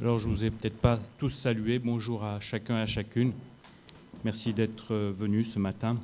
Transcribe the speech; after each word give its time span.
Alors 0.00 0.18
je 0.18 0.28
vous 0.28 0.46
ai 0.46 0.50
peut-être 0.50 0.78
pas 0.78 0.98
tous 1.18 1.28
salués. 1.28 1.78
Bonjour 1.78 2.24
à 2.24 2.40
chacun 2.40 2.78
et 2.78 2.80
à 2.80 2.86
chacune. 2.86 3.32
Merci 4.24 4.54
d'être 4.54 4.94
venus 4.94 5.52
ce 5.52 5.58
matin 5.58 5.98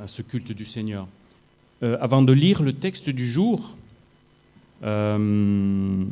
à 0.00 0.08
ce 0.08 0.22
culte 0.22 0.50
du 0.50 0.64
Seigneur. 0.64 1.06
Euh, 1.84 1.96
avant 2.00 2.22
de 2.22 2.32
lire 2.32 2.64
le 2.64 2.72
texte 2.72 3.10
du 3.10 3.24
jour, 3.24 3.76
euh, 4.82 6.04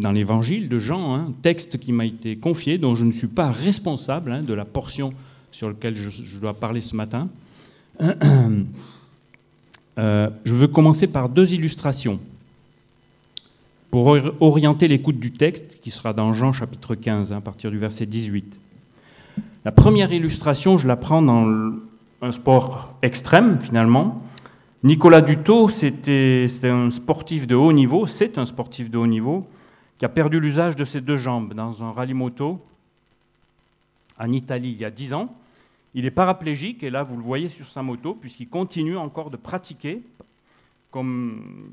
dans 0.00 0.10
l'évangile 0.10 0.68
de 0.68 0.80
Jean, 0.80 1.14
un 1.14 1.20
hein, 1.20 1.32
texte 1.40 1.78
qui 1.78 1.92
m'a 1.92 2.06
été 2.06 2.34
confié, 2.34 2.76
dont 2.76 2.96
je 2.96 3.04
ne 3.04 3.12
suis 3.12 3.28
pas 3.28 3.52
responsable 3.52 4.32
hein, 4.32 4.42
de 4.42 4.54
la 4.54 4.64
portion 4.64 5.14
sur 5.52 5.68
laquelle 5.68 5.94
je, 5.94 6.38
dois 6.40 6.54
parler 6.54 6.80
ce 6.80 6.96
matin, 6.96 7.28
euh, 10.00 10.30
je 10.44 10.52
veux 10.52 10.66
commencer 10.66 11.06
par 11.06 11.28
deux 11.28 11.54
illustrations 11.54 12.18
pour 13.90 14.16
orienter 14.40 14.86
l'écoute 14.86 15.18
du 15.18 15.32
texte 15.32 15.80
qui 15.80 15.90
sera 15.90 16.12
dans 16.12 16.32
Jean 16.32 16.52
chapitre 16.52 16.94
15, 16.94 17.32
hein, 17.32 17.38
à 17.38 17.40
partir 17.40 17.70
du 17.70 17.78
verset 17.78 18.06
18. 18.06 18.58
La 19.64 19.72
première 19.72 20.12
illustration, 20.12 20.78
je 20.78 20.86
la 20.86 20.96
prends 20.96 21.22
dans 21.22 21.72
un 22.22 22.32
sport 22.32 22.94
extrême 23.02 23.60
finalement. 23.60 24.22
Nicolas 24.84 25.20
Dutot, 25.20 25.68
c'était 25.68 26.46
un 26.64 26.90
sportif 26.90 27.46
de 27.46 27.54
haut 27.54 27.72
niveau, 27.72 28.06
c'est 28.06 28.38
un 28.38 28.46
sportif 28.46 28.90
de 28.90 28.96
haut 28.96 29.06
niveau, 29.06 29.46
qui 29.98 30.04
a 30.04 30.08
perdu 30.08 30.40
l'usage 30.40 30.76
de 30.76 30.84
ses 30.84 31.00
deux 31.00 31.16
jambes 31.16 31.52
dans 31.52 31.82
un 31.82 31.92
rallye 31.92 32.14
moto 32.14 32.60
en 34.18 34.32
Italie 34.32 34.70
il 34.70 34.80
y 34.80 34.84
a 34.84 34.90
10 34.90 35.14
ans. 35.14 35.34
Il 35.94 36.06
est 36.06 36.10
paraplégique 36.10 36.82
et 36.84 36.90
là 36.90 37.02
vous 37.02 37.16
le 37.16 37.22
voyez 37.22 37.48
sur 37.48 37.66
sa 37.66 37.82
moto 37.82 38.14
puisqu'il 38.14 38.48
continue 38.48 38.96
encore 38.96 39.30
de 39.30 39.36
pratiquer 39.36 40.00
comme 40.90 41.70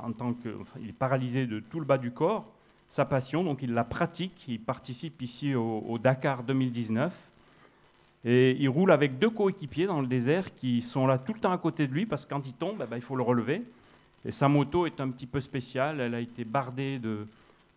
en 0.00 0.12
tant 0.12 0.34
que, 0.34 0.56
il 0.80 0.90
est 0.90 0.94
paralysé 0.94 1.46
de 1.46 1.60
tout 1.60 1.80
le 1.80 1.86
bas 1.86 1.98
du 1.98 2.10
corps, 2.10 2.46
sa 2.88 3.04
passion, 3.04 3.42
donc 3.42 3.62
il 3.62 3.72
la 3.72 3.84
pratique, 3.84 4.44
il 4.48 4.60
participe 4.60 5.22
ici 5.22 5.54
au, 5.54 5.98
Dakar 5.98 6.42
2019, 6.42 7.12
et 8.24 8.56
il 8.60 8.68
roule 8.68 8.92
avec 8.92 9.18
deux 9.18 9.30
coéquipiers 9.30 9.86
dans 9.86 10.00
le 10.00 10.06
désert 10.06 10.54
qui 10.54 10.82
sont 10.82 11.06
là 11.06 11.18
tout 11.18 11.32
le 11.32 11.40
temps 11.40 11.52
à 11.52 11.58
côté 11.58 11.86
de 11.86 11.92
lui, 11.92 12.06
parce 12.06 12.24
que 12.24 12.30
quand 12.30 12.46
il 12.46 12.52
tombe, 12.52 12.82
eh 12.84 12.86
ben, 12.86 12.96
il 12.96 13.02
faut 13.02 13.16
le 13.16 13.22
relever. 13.22 13.62
Et 14.24 14.30
sa 14.30 14.46
moto 14.46 14.86
est 14.86 15.00
un 15.00 15.08
petit 15.10 15.26
peu 15.26 15.40
spéciale, 15.40 16.00
elle 16.00 16.14
a 16.14 16.20
été 16.20 16.44
bardée 16.44 17.00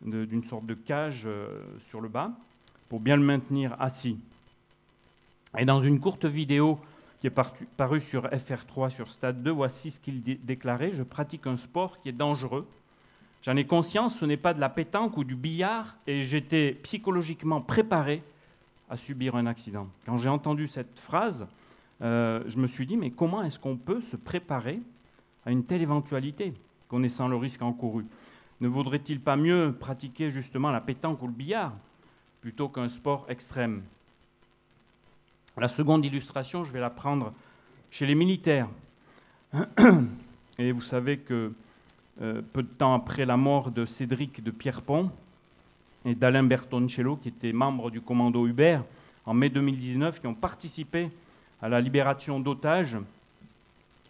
d'une 0.01 0.43
sorte 0.43 0.65
de 0.65 0.75
cage 0.75 1.23
euh, 1.25 1.63
sur 1.89 2.01
le 2.01 2.09
bas, 2.09 2.31
pour 2.89 2.99
bien 2.99 3.15
le 3.15 3.23
maintenir 3.23 3.75
assis. 3.79 4.19
Et 5.57 5.65
dans 5.65 5.79
une 5.79 5.99
courte 5.99 6.25
vidéo 6.25 6.77
qui 7.25 7.63
est 7.63 7.67
paru 7.77 8.01
sur 8.01 8.27
FR3 8.27 8.89
sur 8.89 9.09
Stade 9.09 9.41
2, 9.41 9.49
voici 9.51 9.91
ce 9.91 9.99
qu'il 9.99 10.21
déclarait 10.21 10.91
Je 10.91 11.03
pratique 11.03 11.47
un 11.47 11.57
sport 11.57 11.99
qui 11.99 12.09
est 12.09 12.13
dangereux. 12.13 12.67
J'en 13.41 13.55
ai 13.55 13.65
conscience, 13.65 14.19
ce 14.19 14.25
n'est 14.25 14.37
pas 14.37 14.53
de 14.53 14.59
la 14.59 14.69
pétanque 14.69 15.17
ou 15.17 15.23
du 15.23 15.35
billard, 15.35 15.97
et 16.07 16.21
j'étais 16.21 16.77
psychologiquement 16.83 17.61
préparé 17.61 18.21
à 18.89 18.97
subir 18.97 19.35
un 19.35 19.47
accident. 19.47 19.87
Quand 20.05 20.17
j'ai 20.17 20.29
entendu 20.29 20.67
cette 20.67 20.99
phrase, 20.99 21.47
euh, 22.01 22.43
je 22.47 22.57
me 22.57 22.67
suis 22.67 22.85
dit 22.85 22.97
Mais 22.97 23.11
comment 23.11 23.43
est-ce 23.43 23.59
qu'on 23.59 23.77
peut 23.77 24.01
se 24.01 24.15
préparer 24.15 24.79
à 25.45 25.51
une 25.51 25.63
telle 25.63 25.81
éventualité, 25.81 26.53
connaissant 26.87 27.27
le 27.27 27.37
risque 27.37 27.61
encouru? 27.61 28.05
Ne 28.61 28.67
vaudrait-il 28.67 29.19
pas 29.19 29.35
mieux 29.35 29.75
pratiquer 29.79 30.29
justement 30.29 30.71
la 30.71 30.81
pétanque 30.81 31.21
ou 31.23 31.27
le 31.27 31.33
billard 31.33 31.73
plutôt 32.41 32.69
qu'un 32.69 32.87
sport 32.87 33.25
extrême? 33.29 33.81
La 35.61 35.67
seconde 35.67 36.05
illustration, 36.05 36.63
je 36.63 36.71
vais 36.71 36.79
la 36.79 36.89
prendre 36.89 37.33
chez 37.91 38.05
les 38.05 38.15
militaires. 38.15 38.67
Et 40.59 40.71
vous 40.71 40.81
savez 40.81 41.17
que 41.17 41.53
euh, 42.21 42.41
peu 42.53 42.63
de 42.63 42.67
temps 42.67 42.93
après 42.93 43.25
la 43.25 43.37
mort 43.37 43.71
de 43.71 43.85
Cédric 43.85 44.43
de 44.43 44.51
Pierrepont 44.51 45.11
et 46.05 46.15
d'Alain 46.15 46.43
Bertoncello, 46.43 47.17
qui 47.17 47.29
étaient 47.29 47.53
membres 47.53 47.89
du 47.89 48.01
commando 48.01 48.47
Hubert, 48.47 48.83
en 49.25 49.33
mai 49.33 49.49
2019, 49.49 50.19
qui 50.19 50.27
ont 50.27 50.33
participé 50.33 51.09
à 51.61 51.69
la 51.69 51.81
libération 51.81 52.39
d'otages, 52.39 52.97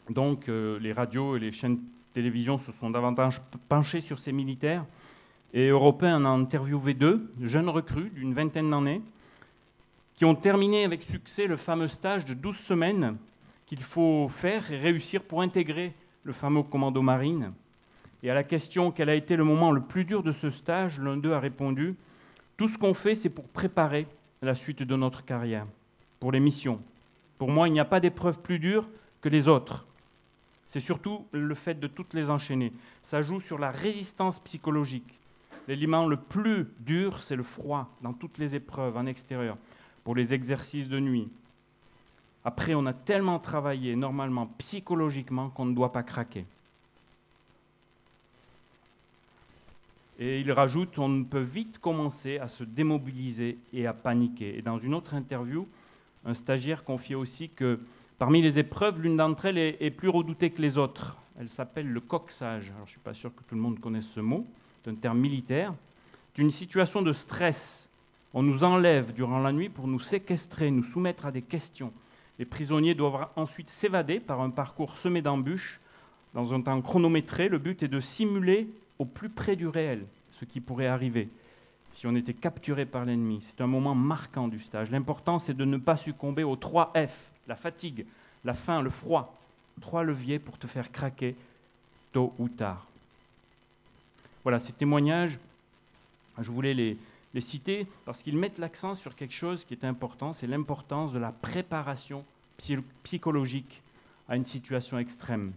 donc 0.10 0.50
euh, 0.50 0.80
les 0.80 0.92
radios 0.92 1.38
et 1.38 1.40
les 1.40 1.52
chaînes 1.52 1.78
de 1.78 1.82
télévision 2.14 2.58
se 2.58 2.72
sont 2.72 2.90
davantage 2.90 3.42
penchés 3.70 4.02
sur 4.02 4.20
ces 4.20 4.32
militaires. 4.32 4.86
Et 5.54 5.70
Européen 5.70 6.18
en 6.18 6.26
a 6.26 6.30
interviewé 6.30 6.94
deux, 6.94 7.32
jeunes 7.42 7.70
recrues 7.70 8.10
d'une 8.10 8.34
vingtaine 8.34 8.70
d'années, 8.70 9.02
qui 10.16 10.26
ont 10.26 10.36
terminé 10.36 10.86
avec 10.86 11.04
succès 11.04 11.48
le 11.48 11.58
fameux 11.58 11.88
stage 11.88 12.26
de 12.26 12.34
12 12.34 12.56
semaines 12.56 13.18
qu'il 13.66 13.82
faut 13.82 14.28
faire 14.30 14.72
et 14.72 14.78
réussir 14.78 15.24
pour 15.24 15.42
intégrer 15.42 15.94
le 16.24 16.34
fameux 16.34 16.64
commando 16.64 17.02
marine. 17.02 17.52
Et 18.24 18.30
à 18.30 18.34
la 18.34 18.44
question 18.44 18.92
quel 18.92 19.10
a 19.10 19.16
été 19.16 19.36
le 19.36 19.44
moment 19.44 19.72
le 19.72 19.82
plus 19.82 20.06
dur 20.06 20.24
de 20.24 20.32
ce 20.32 20.50
stage, 20.50 21.00
l'un 21.00 21.18
d'eux 21.18 21.34
a 21.34 21.40
répondu 21.40 21.96
Tout 22.58 22.68
ce 22.68 22.78
qu'on 22.78 22.94
fait, 22.94 23.16
c'est 23.16 23.30
pour 23.30 23.48
préparer 23.48 24.08
la 24.42 24.56
suite 24.56 24.84
de 24.84 24.96
notre 24.96 25.26
carrière, 25.26 25.66
pour 26.20 26.32
les 26.32 26.40
missions. 26.40 26.80
Pour 27.38 27.50
moi, 27.50 27.68
il 27.68 27.74
n'y 27.74 27.80
a 27.80 27.86
pas 27.86 28.00
d'épreuve 28.00 28.42
plus 28.42 28.60
dure 28.60 28.88
que 29.22 29.30
les 29.30 29.50
autres. 29.50 29.86
C'est 30.68 30.80
surtout 30.80 31.26
le 31.32 31.56
fait 31.56 31.80
de 31.80 31.88
toutes 31.88 32.14
les 32.14 32.30
enchaîner. 32.30 32.72
Ça 33.02 33.22
joue 33.22 33.40
sur 33.40 33.60
la 33.60 33.72
résistance 33.72 34.40
psychologique. 34.40 35.20
L'élément 35.68 36.08
le 36.08 36.18
plus 36.18 36.68
dur, 36.80 37.22
c'est 37.22 37.36
le 37.36 37.44
froid 37.44 37.90
dans 38.02 38.14
toutes 38.14 38.38
les 38.38 38.56
épreuves 38.56 38.98
en 38.98 39.06
extérieur 39.06 39.58
pour 40.06 40.16
les 40.16 40.34
exercices 40.34 40.88
de 40.88 41.00
nuit. 41.00 41.28
Après, 42.46 42.76
on 42.76 42.86
a 42.86 42.94
tellement 42.94 43.40
travaillé 43.40 43.96
normalement 43.96 44.46
psychologiquement 44.60 45.50
qu'on 45.50 45.66
ne 45.66 45.74
doit 45.74 45.92
pas 45.92 46.04
craquer. 46.04 46.46
Et 50.20 50.40
il 50.40 50.52
rajoute, 50.52 50.98
on 51.00 51.24
peut 51.24 51.42
vite 51.42 51.80
commencer 51.80 52.38
à 52.38 52.48
se 52.48 52.64
démobiliser 52.64 53.58
et 53.74 53.88
à 53.88 53.94
paniquer. 53.94 54.58
Et 54.58 54.62
dans 54.62 54.78
une 54.78 54.94
autre 54.94 55.16
interview, 55.16 55.68
un 56.24 56.36
stagiaire 56.36 56.84
confiait 56.84 57.16
aussi 57.16 57.50
que 57.50 57.80
parmi 58.20 58.44
les 58.44 58.60
épreuves, 58.60 59.02
l'une 59.02 59.18
d'entre 59.18 59.46
elles 59.46 59.58
est, 59.58 59.92
plus 59.92 60.10
redoutée 60.10 60.52
que 60.52 60.62
les 60.62 60.78
autres. 60.78 61.18
Elle 61.38 61.50
s'appelle 61.50 61.92
le 61.92 62.00
coxage. 62.00 62.68
Alors, 62.68 62.86
je 62.86 62.92
ne 62.92 62.92
suis 62.92 63.00
pas 63.00 63.16
sûr 63.16 63.34
que 63.36 63.42
tout 63.42 63.56
le 63.56 63.62
monde 63.62 63.80
connaisse 63.80 64.08
ce 64.08 64.22
mot, 64.22 64.46
c'est 64.84 64.92
un 64.92 64.96
terme 64.96 65.20
militaire. 65.20 65.74
C'est 66.34 66.44
une 66.44 66.52
situation 66.52 67.02
de 67.02 67.12
stress 67.12 67.90
on 68.36 68.44
nous 68.44 68.66
enlève 68.66 69.14
durant 69.14 69.40
la 69.40 69.54
nuit 69.54 69.70
pour 69.70 69.88
nous 69.88 70.00
séquestrer, 70.00 70.70
nous 70.70 70.84
soumettre 70.84 71.26
à 71.26 71.32
des 71.32 71.42
questions. 71.42 71.94
Les 72.38 72.44
prisonniers 72.44 72.94
doivent 72.94 73.30
ensuite 73.38 73.70
s'évader 73.70 74.20
par 74.20 74.42
un 74.42 74.50
parcours 74.50 74.98
semé 74.98 75.22
d'embûches 75.22 75.80
dans 76.34 76.54
un 76.54 76.60
temps 76.60 76.82
chronométré. 76.82 77.48
Le 77.48 77.60
but 77.60 77.82
est 77.82 77.88
de 77.88 78.02
simuler 78.02 78.68
au 79.00 79.06
plus 79.06 79.30
près 79.30 79.56
du 79.56 79.70
réel 79.70 80.06
ce 80.34 80.44
qui 80.44 80.60
pourrait 80.60 80.88
arriver 80.88 81.30
si 81.94 82.08
on 82.08 82.16
était 82.16 82.34
capturé 82.34 82.86
par 82.86 83.06
l'ennemi. 83.06 83.40
C'est 83.42 83.62
un 83.62 83.68
moment 83.68 83.96
marquant 83.96 84.50
du 84.50 84.60
stage. 84.60 84.92
L'important, 84.92 85.40
c'est 85.40 85.56
de 85.56 85.64
ne 85.64 85.78
pas 85.78 85.96
succomber 85.96 86.44
aux 86.44 86.58
trois 86.58 86.92
F, 86.94 87.32
la 87.48 87.56
fatigue, 87.56 88.06
la 88.44 88.54
faim, 88.54 88.82
le 88.82 88.90
froid. 88.90 89.34
Trois 89.80 90.04
leviers 90.04 90.40
pour 90.40 90.58
te 90.58 90.68
faire 90.68 90.92
craquer 90.92 91.36
tôt 92.12 92.34
ou 92.38 92.50
tard. 92.50 92.86
Voilà, 94.44 94.60
ces 94.60 94.74
témoignages, 94.74 95.40
je 96.38 96.52
voulais 96.52 96.74
les, 96.74 96.98
les 97.36 97.42
citer 97.42 97.86
parce 98.06 98.24
qu'ils 98.24 98.38
mettent 98.38 98.58
l'accent 98.58 98.96
sur 98.96 99.14
quelque 99.14 99.34
chose 99.34 99.66
qui 99.66 99.74
est 99.74 99.84
important, 99.84 100.32
c'est 100.34 100.48
l'importance 100.48 101.12
de 101.14 101.20
la 101.20 101.34
préparation 101.34 102.24
psychologique 103.04 103.82
à 104.30 104.38
une 104.38 104.46
situation 104.46 104.98
extrême. 104.98 105.52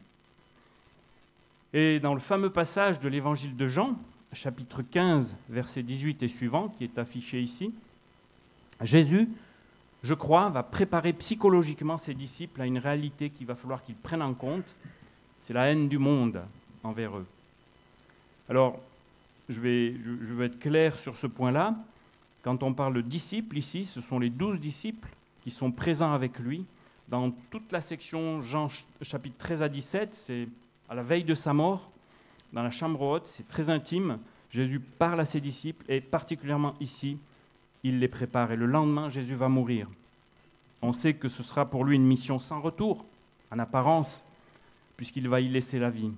Et 1.72 2.00
dans 2.00 2.14
le 2.14 2.20
fameux 2.20 2.50
passage 2.50 2.98
de 2.98 3.08
l'évangile 3.08 3.56
de 3.56 3.68
Jean, 3.68 3.96
chapitre 4.32 4.82
15, 4.82 5.36
versets 5.48 5.84
18 5.84 6.22
et 6.24 6.28
suivant, 6.28 6.74
qui 6.76 6.84
est 6.84 6.98
affiché 6.98 7.40
ici, 7.40 7.72
Jésus, 8.82 9.28
je 10.02 10.14
crois, 10.14 10.48
va 10.48 10.64
préparer 10.64 11.12
psychologiquement 11.12 11.96
ses 11.96 12.14
disciples 12.14 12.60
à 12.60 12.66
une 12.66 12.78
réalité 12.78 13.30
qu'il 13.30 13.46
va 13.46 13.54
falloir 13.54 13.84
qu'ils 13.84 13.94
prennent 13.94 14.22
en 14.22 14.34
compte, 14.34 14.74
c'est 15.38 15.54
la 15.54 15.70
haine 15.70 15.88
du 15.88 15.98
monde 15.98 16.42
envers 16.82 17.16
eux. 17.16 17.26
Alors, 18.48 18.80
je 19.48 19.60
vais, 19.60 19.94
être 20.44 20.58
clair 20.58 20.98
sur 20.98 21.16
ce 21.16 21.26
point-là. 21.26 21.74
Quand 22.42 22.62
on 22.62 22.74
parle 22.74 22.94
de 22.94 23.00
disciples 23.00 23.58
ici, 23.58 23.84
ce 23.84 24.00
sont 24.00 24.18
les 24.18 24.30
douze 24.30 24.60
disciples 24.60 25.08
qui 25.42 25.50
sont 25.50 25.70
présents 25.70 26.12
avec 26.12 26.38
lui. 26.38 26.64
Dans 27.08 27.30
toute 27.50 27.72
la 27.72 27.80
section 27.80 28.42
Jean 28.42 28.68
chapitre 29.00 29.36
13 29.38 29.62
à 29.62 29.68
17, 29.68 30.14
c'est 30.14 30.48
à 30.88 30.94
la 30.94 31.02
veille 31.02 31.24
de 31.24 31.34
sa 31.34 31.52
mort, 31.52 31.90
dans 32.52 32.62
la 32.62 32.70
chambre 32.70 33.00
haute, 33.02 33.26
c'est 33.26 33.46
très 33.46 33.70
intime. 33.70 34.18
Jésus 34.50 34.80
parle 34.80 35.20
à 35.20 35.24
ses 35.24 35.40
disciples 35.40 35.84
et 35.90 36.00
particulièrement 36.00 36.74
ici, 36.80 37.18
il 37.82 37.98
les 37.98 38.08
prépare. 38.08 38.52
Et 38.52 38.56
le 38.56 38.66
lendemain, 38.66 39.08
Jésus 39.08 39.34
va 39.34 39.48
mourir. 39.48 39.88
On 40.80 40.92
sait 40.92 41.14
que 41.14 41.28
ce 41.28 41.42
sera 41.42 41.68
pour 41.68 41.84
lui 41.84 41.96
une 41.96 42.06
mission 42.06 42.38
sans 42.38 42.60
retour, 42.60 43.04
en 43.50 43.58
apparence, 43.58 44.22
puisqu'il 44.96 45.28
va 45.28 45.40
y 45.40 45.48
laisser 45.48 45.78
la 45.78 45.90
vie. 45.90 46.10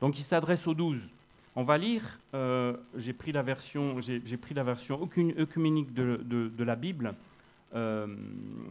Donc 0.00 0.18
il 0.18 0.22
s'adresse 0.22 0.66
aux 0.66 0.74
douze. 0.74 1.08
On 1.58 1.64
va 1.64 1.78
lire, 1.78 2.20
euh, 2.34 2.76
j'ai 2.98 3.14
pris 3.14 3.32
la 3.32 3.42
version, 3.42 3.96
œcuménique 3.96 5.94
de, 5.94 6.62
la 6.62 6.76
Bible. 6.76 7.14
Euh, 7.74 8.06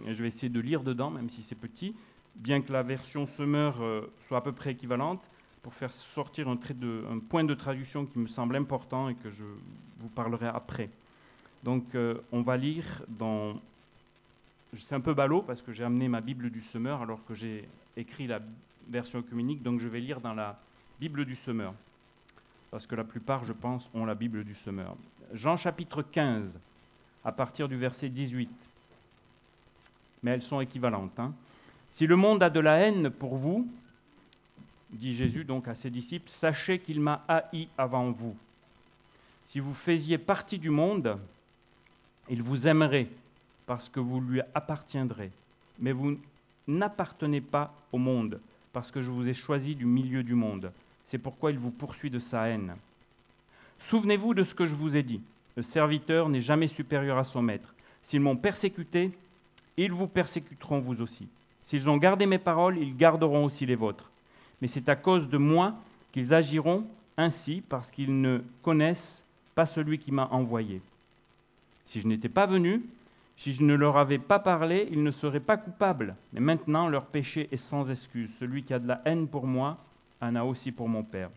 je 0.08 0.22
vais 0.22 0.28
essayer 0.28 0.50
de 0.50 0.60
lire 0.60 0.84
dedans, 0.84 1.10
même 1.10 1.32
si 1.32 1.42
c'est 1.42 1.56
petit, 1.56 1.96
bien 2.36 2.62
que 2.62 2.72
la 2.72 2.84
version 2.84 3.26
Semeur 3.26 3.82
euh, 3.82 4.02
soit 4.28 4.38
à 4.38 4.42
peu 4.42 4.52
près 4.52 4.74
équivalente. 4.74 5.28
pour 5.64 5.74
faire 5.74 5.92
sortir 5.92 6.48
un, 6.48 6.58
point 7.28 7.44
de 7.44 7.56
traduction 7.56 8.06
qui 8.06 8.20
me 8.20 8.28
semble 8.28 8.56
important 8.56 9.10
et 9.10 9.16
que 9.16 9.32
je 9.32 9.46
vous 9.98 10.10
parlerai 10.10 10.46
après. 10.46 10.92
Donc 11.64 11.98
on 12.32 12.44
va 12.44 12.56
lire 12.56 12.86
dans... 13.08 13.60
C'est 14.76 14.94
un 14.94 15.02
peu 15.02 15.16
ballot 15.16 15.42
parce 15.42 15.64
que 15.64 15.72
j'ai 15.72 15.84
amené 15.84 16.08
ma 16.08 16.22
Bible 16.22 16.52
du 16.52 16.62
semeur 16.62 17.02
alors 17.02 17.26
que 17.26 17.34
j'ai 17.34 17.68
écrit 17.98 18.28
la 18.28 18.42
version 18.90 19.18
œcuménique, 19.18 19.64
donc 19.64 19.80
je 19.80 19.88
vais 19.88 20.00
lire 20.00 20.22
dans 20.22 20.36
la 20.36 20.60
Bible 21.00 21.26
du 21.26 21.34
semeur. 21.34 21.74
Parce 22.76 22.88
que 22.88 22.96
la 22.96 23.06
plupart, 23.06 23.46
je 23.46 23.54
pense, 23.54 23.90
ont 23.94 24.04
la 24.04 24.16
Bible 24.16 24.44
du 24.44 24.54
semeur. 24.54 24.98
Jean 25.34 25.56
chapitre 25.56 26.02
15, 26.02 26.60
à 27.24 27.32
partir 27.32 27.70
du 27.70 27.78
verset 27.78 28.10
18. 28.10 28.50
Mais 30.22 30.32
elles 30.32 30.42
sont 30.42 30.60
équivalentes. 30.60 31.18
Hein. 31.18 31.34
Si 31.90 32.06
le 32.06 32.18
monde 32.18 32.44
a 32.44 32.50
de 32.50 32.60
la 32.60 32.76
haine 32.80 33.10
pour 33.10 33.38
vous, 33.38 33.66
dit 34.90 35.16
Jésus 35.16 35.46
donc 35.46 35.70
à 35.70 35.74
ses 35.74 35.90
disciples, 35.90 36.30
sachez 36.30 36.80
qu'il 36.80 37.00
m'a 37.00 37.24
haï 37.30 37.70
avant 37.78 38.12
vous. 38.12 38.36
Si 39.46 39.62
vous 39.62 39.74
faisiez 39.74 40.18
partie 40.18 40.60
du 40.60 40.70
monde, 40.70 41.18
il 42.30 42.44
vous 42.44 42.68
aimerait 42.68 43.08
parce 43.68 43.88
que 43.88 44.02
vous 44.02 44.20
lui 44.20 44.42
appartiendrez. 44.54 45.32
Mais 45.80 45.94
vous 45.94 46.20
n'appartenez 46.68 47.40
pas 47.40 47.74
au 47.94 48.00
monde 48.00 48.42
parce 48.74 48.92
que 48.92 49.02
je 49.02 49.12
vous 49.12 49.30
ai 49.30 49.34
choisi 49.34 49.76
du 49.76 49.86
milieu 49.86 50.24
du 50.24 50.36
monde. 50.36 50.74
C'est 51.06 51.18
pourquoi 51.18 51.52
il 51.52 51.58
vous 51.58 51.72
poursuit 51.72 52.10
de 52.10 52.20
sa 52.20 52.50
haine. 52.50 52.76
Souvenez-vous 53.80 54.34
de 54.34 54.44
ce 54.44 54.54
que 54.54 54.66
je 54.66 54.76
vous 54.76 54.98
ai 54.98 55.04
dit. 55.04 55.22
Le 55.56 55.64
serviteur 55.64 56.28
n'est 56.28 56.42
jamais 56.42 56.68
supérieur 56.68 57.18
à 57.18 57.24
son 57.24 57.42
maître. 57.42 57.74
S'ils 58.02 58.20
m'ont 58.20 58.36
persécuté, 58.36 59.12
ils 59.78 59.94
vous 59.94 60.08
persécuteront 60.08 60.80
vous 60.80 61.02
aussi. 61.02 61.30
S'ils 61.64 61.90
ont 61.90 61.98
gardé 61.98 62.26
mes 62.26 62.38
paroles, 62.38 62.78
ils 62.78 62.98
garderont 62.98 63.46
aussi 63.46 63.66
les 63.66 63.76
vôtres 63.76 64.12
mais 64.62 64.68
c'est 64.68 64.90
à 64.90 64.96
cause 64.96 65.30
de 65.30 65.38
moi 65.38 65.76
qu'ils 66.12 66.34
agiront 66.34 66.86
ainsi 67.18 67.62
parce 67.68 67.92
qu'ils 67.92 68.22
ne 68.22 68.42
connaissent 68.62 69.26
pas 69.54 69.66
celui 69.66 70.00
qui 70.00 70.12
m'a 70.12 70.28
envoyé. 70.32 70.82
Si 71.86 72.02
je 72.02 72.08
n'étais 72.08 72.30
pas 72.30 72.46
venu, 72.46 72.82
si 73.38 73.54
je 73.54 73.64
ne 73.64 73.74
leur 73.74 73.98
avais 73.98 74.18
pas 74.18 74.40
parlé, 74.40 74.88
ils 74.92 75.04
ne 75.04 75.12
seraient 75.12 75.40
pas 75.40 75.58
coupables. 75.58 76.16
Mais 76.34 76.40
maintenant, 76.40 76.88
leur 76.88 77.06
péché 77.06 77.48
est 77.52 77.58
sans 77.58 77.92
excuse. 77.92 78.32
Celui 78.40 78.64
qui 78.64 78.74
a 78.74 78.80
de 78.80 78.88
la 78.88 79.02
haine 79.06 79.28
pour 79.28 79.46
moi 79.46 79.78
en 80.26 80.36
a 80.36 80.44
aussi 80.44 80.72
pour 80.72 80.90
mon 80.90 81.04
Père. 81.04 81.30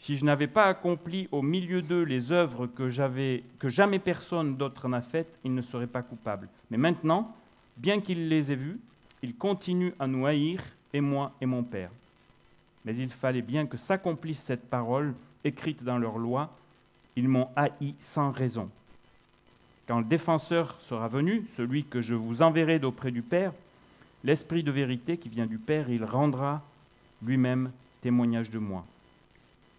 Si 0.00 0.16
je 0.16 0.24
n'avais 0.24 0.48
pas 0.48 0.66
accompli 0.66 1.28
au 1.32 1.40
milieu 1.40 1.80
d'eux 1.80 2.02
les 2.02 2.30
œuvres 2.30 2.66
que, 2.66 2.88
jamais 2.88 3.98
personne 3.98 4.56
d'autre 4.56 4.86
n'a 4.86 5.00
faites, 5.00 5.34
ils 5.44 5.54
ne 5.54 5.62
seraient 5.62 5.86
pas 5.86 6.02
coupables. 6.02 6.48
Mais 6.70 6.76
maintenant, 6.76 7.34
bien 7.78 8.00
qu'ils 8.00 8.28
les 8.28 8.52
aient 8.52 8.56
vus, 8.56 8.78
ils 9.22 9.34
continuent 9.34 9.94
à 9.98 10.06
nous 10.06 10.26
haïr 10.26 10.60
et 10.92 11.00
moi 11.00 11.32
et 11.40 11.46
mon 11.46 11.62
Père. 11.62 11.90
Mais 12.84 12.94
il 12.94 13.08
fallait 13.08 13.40
bien 13.40 13.64
que 13.64 13.78
s'accomplisse 13.78 14.42
cette 14.42 14.68
parole 14.68 15.14
écrite 15.42 15.82
dans 15.82 15.96
leur 15.96 16.18
loi. 16.18 16.50
Ils 17.16 17.28
m'ont 17.28 17.48
haï 17.56 17.94
sans 17.98 18.30
raison. 18.30 18.68
Quand 19.86 20.00
le 20.00 20.04
défenseur 20.04 20.76
sera 20.82 21.08
venu, 21.08 21.46
celui 21.56 21.84
que 21.84 22.02
je 22.02 22.14
vous 22.14 22.42
enverrai 22.42 22.78
d'auprès 22.78 23.10
du 23.10 23.22
Père, 23.22 23.52
l'Esprit 24.22 24.62
de 24.62 24.70
vérité 24.70 25.16
qui 25.16 25.30
vient 25.30 25.46
du 25.46 25.58
Père, 25.58 25.88
il 25.88 26.04
rendra 26.04 26.62
lui-même 27.24 27.70
témoignage 28.00 28.50
de 28.50 28.58
moi. 28.58 28.84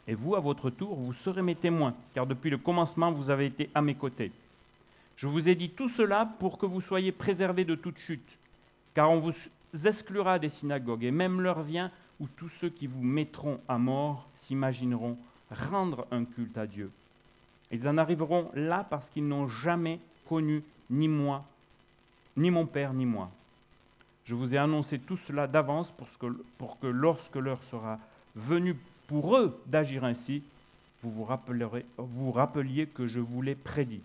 Et 0.08 0.14
vous, 0.14 0.36
à 0.36 0.40
votre 0.40 0.70
tour, 0.70 0.96
vous 0.96 1.14
serez 1.14 1.42
mes 1.42 1.56
témoins, 1.56 1.96
car 2.14 2.28
depuis 2.28 2.50
le 2.50 2.58
commencement, 2.58 3.12
vous 3.12 3.30
avez 3.30 3.48
été 3.48 3.70
à 3.74 3.82
mes 3.82 3.96
côtés. 3.96 4.32
Je 5.18 5.28
vous 5.28 5.50
ai 5.50 5.56
dit 5.56 5.70
tout 5.70 5.90
cela 5.90 6.30
pour 6.40 6.58
que 6.58 6.66
vous 6.66 6.82
soyez 6.82 7.12
préservés 7.12 7.66
de 7.66 7.76
toute 7.76 7.98
chute, 7.98 8.38
car 8.94 9.10
on 9.10 9.20
vous 9.20 9.34
exclura 9.86 10.40
des 10.40 10.50
synagogues, 10.50 11.04
et 11.04 11.12
même 11.12 11.42
l'heure 11.42 11.64
vient 11.64 11.92
où 12.20 12.28
tous 12.28 12.50
ceux 12.50 12.70
qui 12.70 12.88
vous 12.88 13.04
mettront 13.04 13.60
à 13.68 13.78
mort 13.78 14.28
s'imagineront 14.36 15.18
rendre 15.52 16.06
un 16.12 16.26
culte 16.26 16.58
à 16.58 16.68
Dieu. 16.68 16.92
Ils 17.72 17.88
en 17.88 17.98
arriveront 17.98 18.52
là 18.54 18.86
parce 18.90 19.10
qu'ils 19.10 19.28
n'ont 19.28 19.48
jamais 19.48 20.00
connu 20.28 20.64
ni 20.90 21.08
moi, 21.08 21.44
ni 22.38 22.52
mon 22.52 22.66
Père, 22.66 22.94
ni 22.94 23.06
moi. 23.06 23.30
Je 24.26 24.34
vous 24.34 24.56
ai 24.56 24.58
annoncé 24.58 24.98
tout 25.00 25.18
cela 25.18 25.48
d'avance 25.48 25.94
pour, 26.58 26.80
que 26.80 26.88
lorsque 26.88 27.36
l'heure 27.36 27.64
sera 27.64 28.00
venue 28.36 28.76
pour 29.08 29.38
eux 29.38 29.62
d'agir 29.68 30.04
ainsi, 30.04 30.42
vous 31.04 31.12
vous, 31.12 31.24
rappellerez, 31.24 31.86
rappeliez 32.34 32.88
que 32.88 33.06
je 33.06 33.20
vous 33.20 33.44
l'ai 33.44 33.54
prédit. 33.54 34.02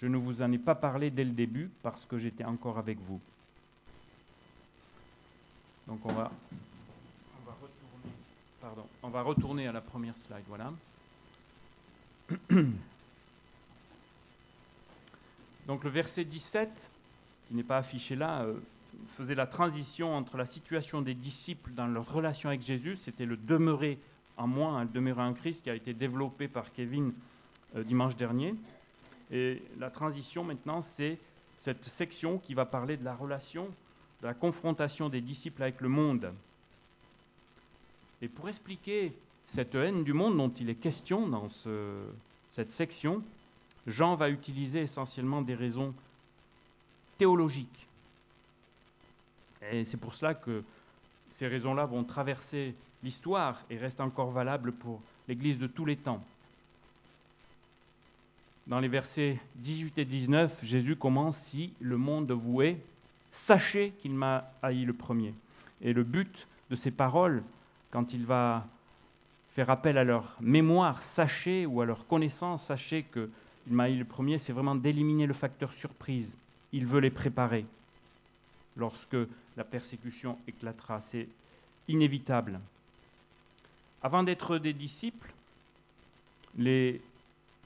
Je 0.00 0.06
ne 0.06 0.16
vous 0.16 0.42
en 0.42 0.52
ai 0.52 0.58
pas 0.58 0.76
parlé 0.76 1.10
dès 1.10 1.24
le 1.24 1.32
début 1.32 1.68
parce 1.82 2.06
que 2.06 2.16
j'étais 2.16 2.44
encore 2.44 2.78
avec 2.78 2.98
vous. 3.00 3.20
Donc 5.88 5.98
on 6.04 6.12
va, 6.12 6.30
on 7.40 7.46
va, 7.46 7.56
retourner, 7.60 8.12
pardon, 8.60 8.86
on 9.02 9.08
va 9.08 9.22
retourner 9.22 9.66
à 9.66 9.72
la 9.72 9.80
première 9.80 10.16
slide. 10.16 10.44
Voilà. 10.48 10.72
Donc 15.66 15.82
le 15.84 15.90
verset 15.90 16.24
17, 16.24 16.90
qui 17.48 17.54
n'est 17.54 17.62
pas 17.62 17.78
affiché 17.78 18.14
là, 18.16 18.42
euh, 18.42 18.54
faisait 19.16 19.34
la 19.34 19.46
transition 19.46 20.14
entre 20.16 20.36
la 20.36 20.46
situation 20.46 21.02
des 21.02 21.14
disciples 21.14 21.70
dans 21.72 21.86
leur 21.86 22.10
relation 22.10 22.48
avec 22.48 22.62
Jésus, 22.62 22.96
c'était 22.96 23.26
le 23.26 23.36
demeurer 23.36 23.98
en 24.36 24.46
moi, 24.46 24.72
hein, 24.72 24.84
le 24.84 24.90
demeurer 24.90 25.22
en 25.22 25.34
Christ, 25.34 25.64
qui 25.64 25.70
a 25.70 25.74
été 25.74 25.94
développé 25.94 26.48
par 26.48 26.72
Kevin 26.72 27.12
euh, 27.76 27.84
dimanche 27.84 28.16
dernier. 28.16 28.54
Et 29.30 29.62
la 29.78 29.90
transition 29.90 30.44
maintenant, 30.44 30.82
c'est 30.82 31.18
cette 31.56 31.84
section 31.84 32.38
qui 32.38 32.54
va 32.54 32.66
parler 32.66 32.96
de 32.96 33.04
la 33.04 33.14
relation 33.14 33.68
de 34.22 34.28
la 34.28 34.34
confrontation 34.34 35.08
des 35.08 35.20
disciples 35.20 35.62
avec 35.62 35.80
le 35.80 35.88
monde. 35.88 36.32
Et 38.22 38.28
pour 38.28 38.48
expliquer 38.48 39.12
cette 39.46 39.74
haine 39.74 40.04
du 40.04 40.12
monde 40.12 40.36
dont 40.36 40.48
il 40.48 40.70
est 40.70 40.76
question 40.76 41.26
dans 41.26 41.48
cette 42.50 42.70
section, 42.70 43.22
Jean 43.86 44.14
va 44.14 44.30
utiliser 44.30 44.82
essentiellement 44.82 45.42
des 45.42 45.56
raisons 45.56 45.92
théologiques. 47.18 47.88
Et 49.70 49.84
c'est 49.84 49.96
pour 49.96 50.14
cela 50.14 50.34
que 50.34 50.62
ces 51.28 51.46
raisons-là 51.46 51.86
vont 51.86 52.04
traverser 52.04 52.74
l'histoire 53.02 53.62
et 53.70 53.76
restent 53.76 54.00
encore 54.00 54.30
valables 54.30 54.72
pour 54.72 55.00
l'Église 55.28 55.58
de 55.58 55.66
tous 55.66 55.84
les 55.84 55.96
temps. 55.96 56.22
Dans 58.66 58.80
les 58.80 58.88
versets 58.88 59.38
18 59.56 59.98
et 59.98 60.04
19, 60.04 60.58
Jésus 60.62 60.96
commence 60.96 61.36
Si 61.36 61.72
le 61.80 61.96
monde 61.96 62.30
vous 62.30 62.62
est, 62.62 62.78
Sachez 63.32 63.94
qu'il 64.02 64.12
m'a 64.12 64.44
haï 64.62 64.84
le 64.84 64.92
premier. 64.92 65.32
Et 65.80 65.94
le 65.94 66.04
but 66.04 66.46
de 66.70 66.76
ces 66.76 66.90
paroles, 66.90 67.42
quand 67.90 68.12
il 68.12 68.26
va 68.26 68.66
faire 69.54 69.70
appel 69.70 69.96
à 69.96 70.04
leur 70.04 70.36
mémoire, 70.38 71.02
sachez, 71.02 71.64
ou 71.64 71.80
à 71.80 71.86
leur 71.86 72.06
connaissance, 72.06 72.66
sachez 72.66 73.04
qu'il 73.10 73.30
m'a 73.68 73.84
haï 73.84 73.96
le 73.96 74.04
premier, 74.04 74.36
c'est 74.36 74.52
vraiment 74.52 74.74
d'éliminer 74.74 75.26
le 75.26 75.32
facteur 75.32 75.72
surprise. 75.72 76.36
Il 76.74 76.86
veut 76.86 77.00
les 77.00 77.10
préparer 77.10 77.64
lorsque 78.76 79.16
la 79.56 79.64
persécution 79.64 80.38
éclatera. 80.48 81.00
C'est 81.00 81.28
inévitable. 81.88 82.60
Avant 84.02 84.22
d'être 84.22 84.58
des 84.58 84.72
disciples, 84.72 85.32
les 86.56 87.00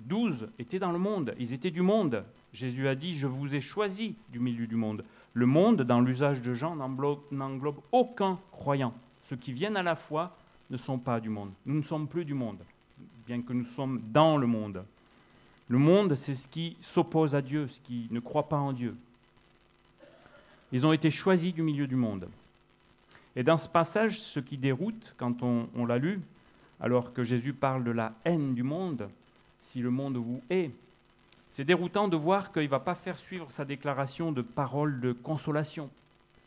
douze 0.00 0.48
étaient 0.58 0.78
dans 0.78 0.92
le 0.92 0.98
monde, 0.98 1.34
ils 1.38 1.54
étaient 1.54 1.70
du 1.70 1.82
monde. 1.82 2.24
Jésus 2.52 2.88
a 2.88 2.94
dit, 2.94 3.14
je 3.14 3.26
vous 3.26 3.54
ai 3.54 3.60
choisi 3.60 4.14
du 4.30 4.38
milieu 4.38 4.66
du 4.66 4.76
monde. 4.76 5.04
Le 5.34 5.46
monde, 5.46 5.82
dans 5.82 6.00
l'usage 6.00 6.40
de 6.40 6.54
Jean, 6.54 6.76
n'englobe 6.76 7.80
aucun 7.92 8.38
croyant. 8.52 8.94
Ceux 9.24 9.36
qui 9.36 9.52
viennent 9.52 9.76
à 9.76 9.82
la 9.82 9.96
foi 9.96 10.36
ne 10.70 10.76
sont 10.76 10.98
pas 10.98 11.20
du 11.20 11.28
monde. 11.28 11.50
Nous 11.66 11.74
ne 11.74 11.82
sommes 11.82 12.08
plus 12.08 12.24
du 12.24 12.34
monde, 12.34 12.58
bien 13.26 13.42
que 13.42 13.52
nous 13.52 13.64
sommes 13.64 14.00
dans 14.12 14.36
le 14.36 14.46
monde. 14.46 14.84
Le 15.68 15.78
monde, 15.78 16.14
c'est 16.14 16.34
ce 16.34 16.48
qui 16.48 16.76
s'oppose 16.80 17.34
à 17.34 17.42
Dieu, 17.42 17.66
ce 17.68 17.80
qui 17.80 18.08
ne 18.10 18.20
croit 18.20 18.48
pas 18.48 18.56
en 18.56 18.72
Dieu. 18.72 18.96
Ils 20.72 20.86
ont 20.86 20.92
été 20.92 21.10
choisis 21.10 21.54
du 21.54 21.62
milieu 21.62 21.86
du 21.86 21.96
monde. 21.96 22.28
Et 23.36 23.42
dans 23.42 23.58
ce 23.58 23.68
passage, 23.68 24.20
ce 24.20 24.40
qui 24.40 24.56
déroute, 24.56 25.14
quand 25.18 25.42
on, 25.42 25.86
l'a 25.86 25.98
lu, 25.98 26.20
alors 26.80 27.12
que 27.12 27.22
Jésus 27.22 27.52
parle 27.52 27.84
de 27.84 27.90
la 27.90 28.12
haine 28.24 28.54
du 28.54 28.62
monde, 28.62 29.08
si 29.60 29.80
le 29.80 29.90
monde 29.90 30.16
vous 30.16 30.42
hait, 30.50 30.70
c'est 31.50 31.64
déroutant 31.64 32.08
de 32.08 32.16
voir 32.16 32.52
qu'il 32.52 32.62
ne 32.62 32.68
va 32.68 32.80
pas 32.80 32.94
faire 32.94 33.18
suivre 33.18 33.50
sa 33.50 33.64
déclaration 33.64 34.32
de 34.32 34.42
paroles 34.42 35.00
de 35.00 35.12
consolation, 35.12 35.90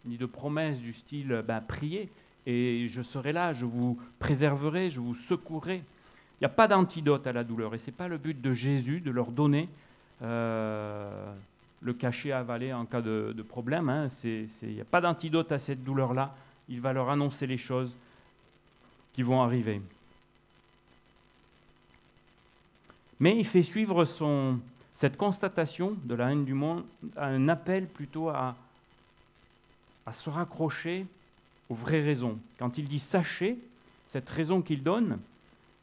ni 0.06 0.18
de 0.18 0.26
promesses 0.26 0.82
du 0.82 0.94
style 0.94 1.44
ben, 1.48 1.62
priez 1.62 2.10
et 2.46 2.88
je 2.88 3.02
serai 3.02 3.32
là, 3.32 3.54
je 3.54 3.66
vous 3.66 4.00
préserverai, 4.18 4.90
je 4.90 5.00
vous 5.00 5.14
secourrai. 5.14 5.78
Il 5.78 6.44
n'y 6.44 6.46
a 6.46 6.50
pas 6.50 6.68
d'antidote 6.68 7.28
à 7.28 7.34
la 7.34 7.44
douleur 7.44 7.76
et 7.76 7.78
ce 7.78 7.88
n'est 7.88 7.96
pas 7.96 8.08
le 8.08 8.18
but 8.18 8.40
de 8.40 8.52
Jésus 8.52 9.02
de 9.02 9.12
leur 9.12 9.32
donner 9.32 9.70
euh, 10.22 11.32
le 11.82 11.94
cachet 11.94 12.32
à 12.32 12.40
avaler 12.40 12.74
en 12.74 12.86
cas 12.86 13.02
de, 13.02 13.46
problème. 13.48 13.90
Hein. 13.90 14.10
Il 14.24 14.48
n'y 14.64 14.82
a 14.82 14.86
pas 14.86 15.02
d'antidote 15.02 15.52
à 15.52 15.60
cette 15.60 15.84
douleur-là. 15.84 16.36
Il 16.68 16.82
va 16.82 16.94
leur 16.94 17.10
annoncer 17.10 17.48
les 17.48 17.58
choses 17.58 17.98
qui 19.14 19.24
vont 19.24 19.42
arriver. 19.42 19.82
Mais 23.20 23.38
il 23.38 23.46
fait 23.46 23.64
suivre 23.64 24.06
cette 24.94 25.18
constatation 25.18 25.96
de 26.04 26.16
la 26.16 26.32
haine 26.32 26.46
du 26.46 26.54
monde 26.54 26.86
a 27.16 27.28
un 27.28 27.50
appel 27.50 27.88
plutôt 27.88 28.30
à, 28.30 28.56
à 30.06 30.14
se 30.14 30.30
raccrocher 30.30 31.06
aux 31.70 31.76
vraies 31.76 32.02
raisons. 32.02 32.38
Quand 32.58 32.78
il 32.78 32.88
dit 32.88 33.00
sachez, 33.00 33.58
cette 34.06 34.30
raison 34.30 34.62
qu'il 34.62 34.82
donne, 34.82 35.20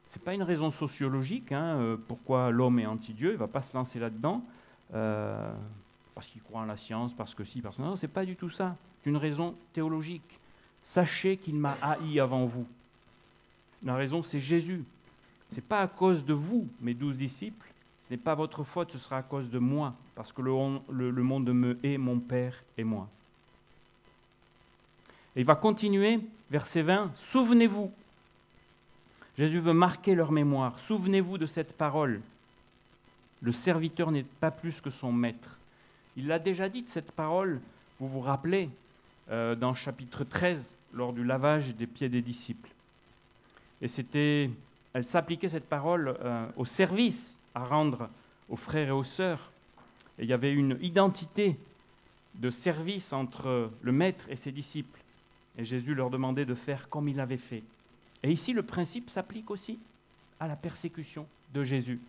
ce 0.09 0.19
n'est 0.19 0.25
pas 0.25 0.35
une 0.35 0.43
raison 0.43 0.71
sociologique, 0.71 1.53
hein, 1.53 1.77
euh, 1.79 1.97
pourquoi 2.09 2.51
l'homme 2.51 2.79
est 2.79 2.87
anti-Dieu, 2.87 3.31
il 3.31 3.35
ne 3.35 3.39
va 3.39 3.47
pas 3.47 3.63
se 3.63 3.77
lancer 3.77 3.99
là-dedans, 3.99 4.43
euh, 4.95 5.53
parce 6.17 6.29
qu'il 6.29 6.41
croit 6.41 6.63
en 6.63 6.65
la 6.65 6.79
science, 6.79 7.13
parce 7.13 7.35
que 7.35 7.45
si, 7.45 7.61
parce 7.61 7.77
que 7.77 7.83
non, 7.83 7.95
ce 7.95 8.07
n'est 8.07 8.13
pas 8.13 8.25
du 8.25 8.37
tout 8.37 8.49
ça. 8.49 8.75
C'est 9.05 9.11
une 9.11 9.19
raison 9.19 9.55
théologique. 9.75 10.41
Sachez 10.83 11.37
qu'il 11.37 11.57
m'a 11.57 11.77
haï 11.83 12.19
avant 12.19 12.47
vous. 12.47 12.67
La 13.85 13.97
raison, 13.97 14.23
c'est 14.23 14.41
Jésus. 14.41 14.83
Ce 15.51 15.57
n'est 15.57 15.61
pas 15.61 15.83
à 15.83 15.87
cause 15.87 16.25
de 16.25 16.33
vous, 16.33 16.67
mes 16.81 16.95
douze 16.95 17.19
disciples, 17.19 17.71
ce 18.09 18.15
n'est 18.15 18.19
pas 18.19 18.35
votre 18.35 18.65
faute, 18.65 18.93
ce 18.93 18.99
sera 18.99 19.19
à 19.19 19.23
cause 19.23 19.51
de 19.51 19.59
moi, 19.59 19.93
parce 20.15 20.33
que 20.33 20.41
le, 20.41 21.11
le 21.11 21.23
monde 21.23 21.53
me 21.53 21.79
hait, 21.83 21.99
mon 21.99 22.19
Père 22.19 22.65
et 22.79 22.85
moi. 22.85 23.07
Et 25.37 25.41
il 25.41 25.47
va 25.47 25.55
continuer, 25.55 26.21
verset 26.51 26.81
20, 26.81 27.11
Souvenez-vous. 27.15 27.93
Jésus 29.37 29.59
veut 29.59 29.75
marquer 29.75 30.15
leur 30.15 30.33
mémoire. 30.33 30.79
Souvenez-vous 30.87 31.37
de 31.37 31.45
cette 31.45 31.77
parole. 31.77 32.23
Le 33.43 33.53
serviteur 33.53 34.11
n'est 34.11 34.23
pas 34.23 34.51
plus 34.51 34.81
que 34.81 34.89
son 34.89 35.13
maître. 35.13 35.59
Il 36.17 36.29
l'a 36.29 36.39
déjà 36.39 36.69
dit 36.69 36.85
cette 36.87 37.13
parole, 37.13 37.61
vous 38.01 38.09
vous 38.09 38.21
rappelez, 38.21 38.71
euh, 39.31 39.55
dans 39.55 39.75
chapitre 39.75 40.25
13, 40.25 40.77
lors 40.93 41.13
du 41.13 41.25
lavage 41.25 41.75
des 41.75 41.87
pieds 41.87 42.09
des 42.09 42.23
disciples. 42.23 42.71
Et 43.83 43.89
c'était, 43.89 44.51
elle 44.93 45.07
s'appliquait 45.07 45.49
cette 45.49 45.69
parole 45.69 46.17
euh, 46.21 46.47
au 46.57 46.65
service 46.65 47.39
à 47.55 47.65
rendre 47.65 48.09
aux 48.49 48.57
frères 48.57 48.89
et 48.89 48.93
aux 48.93 49.03
sœurs. 49.03 49.51
Et 50.19 50.23
il 50.23 50.29
y 50.29 50.33
avait 50.33 50.53
une 50.53 50.79
identité 50.81 51.57
de 52.37 52.51
service 52.51 53.13
entre 53.13 53.71
le 53.83 53.93
maître 53.93 54.27
et 54.31 54.37
ses 54.37 54.53
disciples. 54.53 55.01
Et 55.59 55.65
Jésus 55.65 55.95
leur 55.95 56.11
demandait 56.11 56.45
de 56.45 56.55
faire 56.55 56.89
comme 56.89 57.09
il 57.09 57.21
avait 57.21 57.37
fait. 57.37 57.63
Et 58.23 58.31
ici, 58.31 58.53
le 58.53 58.63
principe 58.63 59.11
s'applique 59.11 59.51
aussi 59.51 59.79
à 60.41 60.47
la 60.47 60.57
persécution 60.57 61.27
de 61.55 61.63
Jésus. 61.63 62.01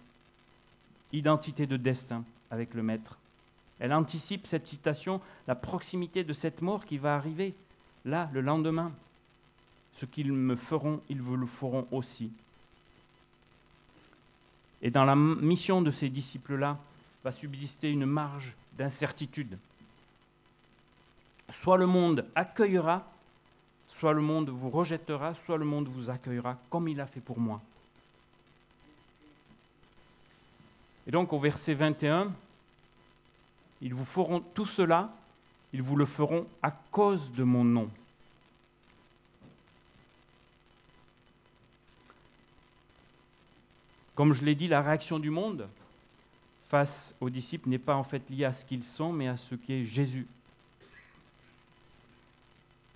Identité 1.13 1.65
de 1.65 1.77
destin 1.77 2.23
avec 2.51 2.73
le 2.73 2.83
Maître. 2.83 3.17
Elle 3.79 3.93
anticipe 3.93 4.47
cette 4.47 4.67
citation, 4.67 5.21
la 5.47 5.55
proximité 5.55 6.23
de 6.23 6.33
cette 6.33 6.61
mort 6.61 6.85
qui 6.85 6.97
va 6.97 7.15
arriver, 7.15 7.53
là, 8.05 8.29
le 8.33 8.41
lendemain. 8.41 8.91
Ce 9.93 10.05
qu'ils 10.05 10.31
me 10.31 10.55
feront, 10.55 11.01
ils 11.09 11.21
vous 11.21 11.35
le 11.35 11.45
feront 11.45 11.87
aussi. 11.91 12.31
Et 14.81 14.91
dans 14.91 15.05
la 15.05 15.15
mission 15.15 15.81
de 15.81 15.91
ces 15.91 16.09
disciples-là, 16.09 16.77
va 17.23 17.31
subsister 17.31 17.89
une 17.89 18.05
marge 18.05 18.55
d'incertitude. 18.77 19.57
Soit 21.49 21.77
le 21.77 21.87
monde 21.87 22.25
accueillera 22.35 23.05
Soit 23.87 24.13
le 24.13 24.21
monde 24.21 24.49
vous 24.49 24.69
rejettera, 24.69 25.33
soit 25.33 25.57
le 25.57 25.65
monde 25.65 25.87
vous 25.87 26.09
accueillera, 26.09 26.57
comme 26.69 26.87
il 26.87 27.01
a 27.01 27.07
fait 27.07 27.19
pour 27.19 27.39
moi. 27.39 27.59
Et 31.07 31.11
donc 31.11 31.33
au 31.33 31.39
verset 31.39 31.73
21, 31.73 32.31
ils 33.81 33.93
vous 33.93 34.05
feront 34.05 34.39
tout 34.39 34.65
cela, 34.65 35.13
ils 35.73 35.81
vous 35.81 35.95
le 35.95 36.05
feront 36.05 36.47
à 36.61 36.71
cause 36.91 37.31
de 37.33 37.43
mon 37.43 37.63
nom. 37.63 37.89
Comme 44.15 44.33
je 44.33 44.43
l'ai 44.43 44.55
dit, 44.55 44.67
la 44.67 44.81
réaction 44.81 45.19
du 45.19 45.29
monde 45.29 45.67
face 46.69 47.13
aux 47.21 47.29
disciples 47.29 47.69
n'est 47.69 47.77
pas 47.77 47.95
en 47.95 48.03
fait 48.03 48.27
liée 48.29 48.45
à 48.45 48.51
ce 48.51 48.65
qu'ils 48.65 48.83
sont, 48.83 49.13
mais 49.13 49.27
à 49.27 49.37
ce 49.37 49.55
qui 49.55 49.73
est 49.73 49.85
Jésus. 49.85 50.25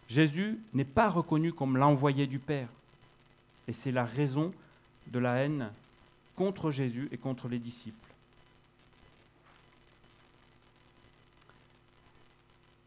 Jésus 0.10 0.60
n'est 0.74 0.84
pas 0.84 1.10
reconnu 1.10 1.54
comme 1.54 1.78
l'envoyé 1.78 2.28
du 2.28 2.40
Père. 2.40 2.68
Et 3.68 3.74
c'est 3.74 3.92
la 3.92 4.04
raison 4.04 4.52
de 5.08 5.20
la 5.20 5.36
haine 5.36 5.72
contre 6.36 6.72
Jésus 6.72 7.08
et 7.12 7.18
contre 7.18 7.48
les 7.48 7.60
disciples. 7.60 8.11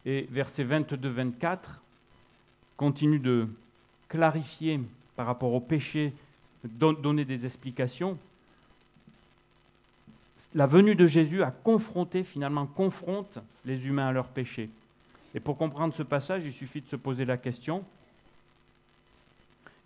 Et 0.07 0.29
versets 0.31 0.65
22-24 0.65 1.59
continue 2.77 3.19
de 3.19 3.49
clarifier 4.09 4.81
par 5.17 5.27
rapport 5.27 5.53
au 5.53 5.61
péché, 5.61 6.13
donner 6.65 7.25
des 7.25 7.47
explications. 7.47 8.19
La 10.55 10.67
venue 10.67 10.95
de 10.95 11.07
Jésus 11.07 11.43
a 11.43 11.51
confronté, 11.51 12.23
finalement 12.23 12.67
confronte 12.67 13.39
les 13.65 13.87
humains 13.87 14.09
à 14.09 14.13
leur 14.13 14.29
péché. 14.29 14.69
Et 15.35 15.41
pour 15.41 15.57
comprendre 15.57 15.95
ce 15.95 16.03
passage, 16.03 16.45
il 16.45 16.53
suffit 16.53 16.81
de 16.81 16.89
se 16.89 16.97
poser 16.97 17.25
la 17.25 17.37
question, 17.37 17.85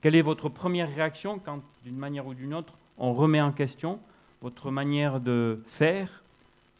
quelle 0.00 0.14
est 0.14 0.22
votre 0.22 0.48
première 0.48 0.94
réaction 0.94 1.38
quand, 1.38 1.60
d'une 1.84 1.96
manière 1.96 2.26
ou 2.26 2.34
d'une 2.34 2.54
autre, 2.54 2.72
on 2.98 3.14
remet 3.14 3.40
en 3.40 3.52
question 3.52 3.98
votre 4.40 4.70
manière 4.70 5.20
de 5.20 5.60
faire, 5.66 6.22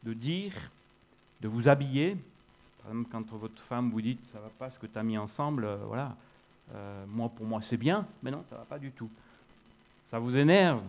de 0.05 0.13
dire, 0.13 0.53
de 1.41 1.49
vous 1.49 1.69
habiller 1.69 2.17
Exemple, 2.89 3.09
quand 3.11 3.33
votre 3.37 3.63
femme 3.63 3.91
vous 3.91 4.01
dit 4.01 4.19
ça 4.33 4.39
va 4.41 4.51
pas 4.59 4.71
ce 4.71 4.79
que 4.79 4.87
tu 4.87 4.99
as 4.99 5.03
mis 5.03 5.19
ensemble, 5.19 5.65
euh, 5.65 5.77
voilà, 5.87 6.17
euh, 6.75 7.05
moi 7.09 7.29
pour 7.29 7.47
moi 7.47 7.61
c'est 7.61 7.77
bien, 7.77 8.07
mais 8.23 8.31
non, 8.31 8.43
ça 8.49 8.57
va 8.57 8.65
pas 8.65 8.79
du 8.79 8.91
tout. 8.93 9.11
Ça 10.05 10.19
vous 10.19 10.37
énerve. 10.37 10.83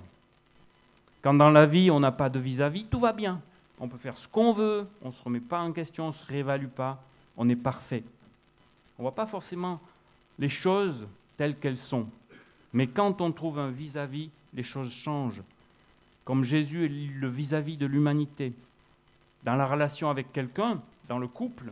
Quand 1.21 1.33
dans 1.33 1.51
la 1.51 1.65
vie 1.65 1.91
on 1.91 1.99
n'a 1.99 2.11
pas 2.11 2.29
de 2.29 2.39
vis-à-vis, 2.39 2.83
-vis, 2.83 2.87
tout 2.87 2.99
va 2.99 3.13
bien. 3.13 3.41
On 3.79 3.87
peut 3.87 3.97
faire 3.97 4.17
ce 4.17 4.27
qu'on 4.27 4.53
veut, 4.53 4.87
on 5.01 5.07
ne 5.07 5.13
se 5.13 5.23
remet 5.23 5.39
pas 5.39 5.61
en 5.61 5.71
question, 5.71 6.05
on 6.05 6.07
ne 6.07 6.13
se 6.13 6.25
réévalue 6.25 6.67
pas 6.67 6.99
on 7.39 7.47
est 7.47 7.55
parfait. 7.55 8.03
On 8.97 9.01
ne 9.01 9.05
voit 9.05 9.15
pas 9.15 9.25
forcément 9.25 9.79
les 10.37 10.49
choses 10.49 11.07
telles 11.37 11.57
qu'elles 11.57 11.77
sont. 11.77 12.05
Mais 12.73 12.85
quand 12.85 13.21
on 13.21 13.31
trouve 13.31 13.57
un 13.57 13.71
vis-à-vis, 13.71 14.29
les 14.53 14.61
choses 14.61 14.91
changent. 14.91 15.41
Comme 16.25 16.43
Jésus 16.43 16.85
est 16.85 17.17
le 17.17 17.27
vis-à-vis 17.29 17.77
de 17.77 17.85
l'humanité. 17.85 18.53
Dans 19.45 19.55
la 19.55 19.65
relation 19.65 20.09
avec 20.09 20.33
quelqu'un, 20.33 20.81
dans 21.07 21.17
le 21.17 21.29
couple, 21.29 21.71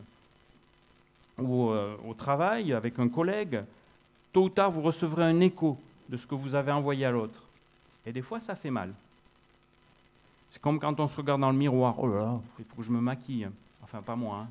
ou 1.38 1.70
euh, 1.70 1.96
au 2.08 2.14
travail, 2.14 2.74
avec 2.74 3.00
un 3.00 3.10
collègue, 3.10 3.64
tôt 4.34 4.46
ou 4.46 4.50
tard, 4.50 4.72
vous 4.72 4.82
recevrez 4.82 5.24
un 5.24 5.40
écho 5.40 5.78
de 6.10 6.18
ce 6.18 6.26
que 6.26 6.36
vous 6.36 6.56
avez 6.56 6.72
envoyé 6.72 7.06
à 7.06 7.12
l'autre. 7.12 7.44
Et 8.06 8.12
des 8.12 8.22
fois, 8.22 8.40
ça 8.40 8.56
fait 8.56 8.72
mal. 8.72 8.94
C'est 10.50 10.62
comme 10.62 10.80
quand 10.80 11.00
on 11.00 11.08
se 11.08 11.18
regarde 11.18 11.42
dans 11.42 11.52
le 11.52 11.58
miroir. 11.58 11.96
Oh 12.00 12.08
là 12.08 12.20
là, 12.20 12.40
il 12.60 12.66
faut 12.66 12.78
que 12.78 12.84
je 12.84 12.92
me 12.92 13.02
maquille. 13.02 13.50
Enfin, 13.84 14.02
pas 14.02 14.16
moi. 14.16 14.48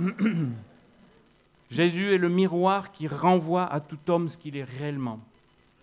Hein. 0.00 0.12
Jésus 1.70 2.12
est 2.12 2.18
le 2.18 2.28
miroir 2.28 2.92
qui 2.92 3.08
renvoie 3.08 3.64
à 3.64 3.80
tout 3.80 3.98
homme 4.08 4.28
ce 4.28 4.38
qu'il 4.38 4.56
est 4.56 4.64
réellement 4.64 5.18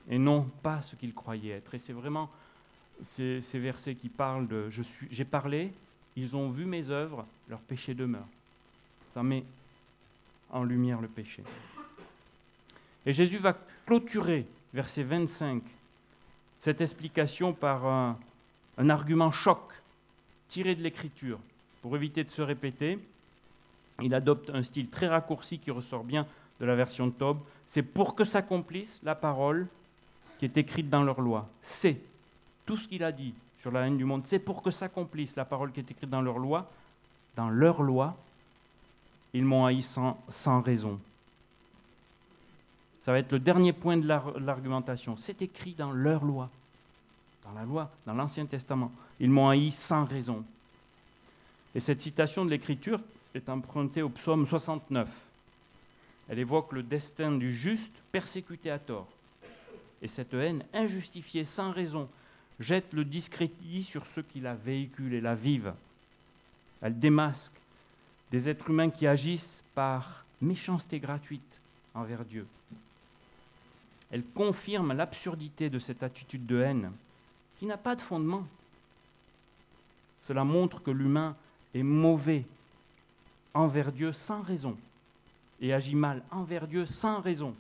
et 0.10 0.18
non 0.18 0.48
pas 0.62 0.82
ce 0.82 0.96
qu'il 0.96 1.14
croyait 1.14 1.56
être. 1.56 1.74
Et 1.74 1.80
c'est 1.80 1.94
vraiment 1.94 2.30
ces, 3.02 3.40
versets 3.54 3.96
qui 3.96 4.10
parlent 4.10 4.48
de 4.48 4.70
j'ai 5.10 5.26
parlé, 5.26 5.72
ils 6.16 6.36
ont 6.36 6.48
vu 6.48 6.66
mes 6.66 6.90
œuvres, 6.90 7.26
leur 7.50 7.60
péché 7.60 7.94
demeure. 7.94 8.28
Ça 9.08 9.24
met 9.24 9.44
en 10.54 10.64
lumière 10.64 11.02
le 11.02 11.08
péché. 11.08 11.44
Et 13.06 13.12
Jésus 13.12 13.38
va 13.38 13.58
clôturer, 13.86 14.46
verset 14.74 15.04
25, 15.04 15.62
cette 16.60 16.80
explication 16.80 17.52
par 17.52 17.86
un, 17.86 18.18
argument 18.90 19.32
choc 19.32 19.60
tiré 20.48 20.76
de 20.76 20.82
l'Écriture 20.82 21.40
pour 21.82 21.96
éviter 21.96 22.24
de 22.24 22.30
se 22.30 22.42
répéter. 22.42 22.98
Il 24.02 24.16
adopte 24.16 24.50
un 24.50 24.64
style 24.64 24.90
très 24.90 25.08
raccourci 25.08 25.60
qui 25.60 25.72
ressort 25.72 26.04
bien 26.04 26.26
de 26.60 26.66
la 26.66 26.76
version 26.76 27.08
de 27.08 27.12
Tob. 27.12 27.40
C'est 27.66 27.84
pour 27.84 28.16
que 28.16 28.24
s'accomplisse 28.24 29.02
la 29.04 29.16
parole 29.16 29.68
qui 30.40 30.46
est 30.46 30.58
écrite 30.58 30.90
dans 30.90 31.04
leur 31.04 31.20
loi. 31.20 31.50
C'est 31.62 32.00
tout 32.66 32.78
ce 32.78 32.88
qu'il 32.88 33.04
a 33.04 33.12
dit 33.12 33.34
sur 33.60 33.72
la 33.72 33.86
haine 33.86 33.98
du 33.98 34.06
monde. 34.06 34.26
C'est 34.26 34.40
pour 34.40 34.64
que 34.64 34.72
s'accomplisse 34.72 35.36
la 35.36 35.46
parole 35.46 35.72
qui 35.72 35.82
est 35.82 35.92
écrite 35.92 36.10
dans 36.10 36.22
leur 36.22 36.40
loi. 36.40 36.72
Dans 37.36 37.50
leur 37.50 37.82
loi, 37.82 38.16
ils 39.34 39.46
m'ont 39.46 39.66
haï 39.66 39.82
sans, 39.82 40.62
raison. 40.62 41.00
Ça 43.02 43.12
va 43.12 43.20
être 43.20 43.32
le 43.32 43.40
dernier 43.40 43.74
point 43.74 43.98
de 43.98 44.08
l'argumentation. 44.08 45.18
C'est 45.18 45.42
écrit 45.42 45.74
dans 45.74 45.92
leur 45.92 46.24
loi, 46.24 46.50
dans 47.44 47.52
la 47.54 47.66
loi, 47.66 47.92
dans 48.06 48.14
l'Ancien 48.14 48.46
Testament. 48.46 48.92
Ils 49.20 49.30
m'ont 49.30 49.50
haï 49.50 49.72
sans 49.72 50.06
raison. 50.06 50.44
Et 51.76 51.80
cette 51.80 52.02
citation 52.02 52.46
de 52.46 52.52
l'Écriture, 52.52 53.00
est 53.36 53.50
empruntée 53.50 54.02
au 54.02 54.10
psaume 54.10 54.46
69. 54.46 55.10
Elle 56.30 56.40
évoque 56.40 56.72
le 56.72 56.84
destin 56.84 57.32
du 57.32 57.54
juste 57.54 57.94
persécuté 58.12 58.70
à 58.70 58.80
tort. 58.80 59.08
Et 60.02 60.08
cette 60.08 60.34
haine 60.34 60.64
injustifiée, 60.74 61.44
sans 61.44 61.72
raison, 61.72 62.08
jette 62.60 62.94
le 62.94 63.04
discrédit 63.04 63.84
sur 63.84 64.06
ceux 64.06 64.22
qui 64.22 64.40
la 64.40 64.54
véhiculent 64.54 65.14
et 65.14 65.22
la 65.22 65.36
vivent. 65.36 65.74
Elle 66.82 67.00
démasque 67.00 67.54
des 68.34 68.50
êtres 68.50 68.72
humains 68.72 68.90
qui 68.90 69.06
agissent 69.06 69.64
par 69.76 70.26
méchanceté 70.42 71.00
gratuite 71.00 71.62
envers 71.94 72.26
Dieu. 72.26 72.48
Elle 74.10 74.26
confirme 74.26 74.92
l'absurdité 74.94 75.70
de 75.70 75.78
cette 75.78 76.02
attitude 76.02 76.48
de 76.48 76.60
haine 76.60 76.92
qui 77.60 77.68
n'a 77.68 77.78
pas 77.78 77.96
de 77.96 78.02
fondement. 78.02 78.48
Cela 80.24 80.44
montre 80.44 80.82
que 80.82 80.90
l'humain 80.90 81.36
est 81.76 81.84
mauvais 81.84 82.44
envers 83.54 83.92
Dieu 83.92 84.12
sans 84.12 84.42
raison 84.42 84.76
et 85.62 85.72
agit 85.72 85.96
mal 85.96 86.24
envers 86.32 86.66
Dieu 86.66 86.88
sans 86.88 87.22
raison. 87.22 87.54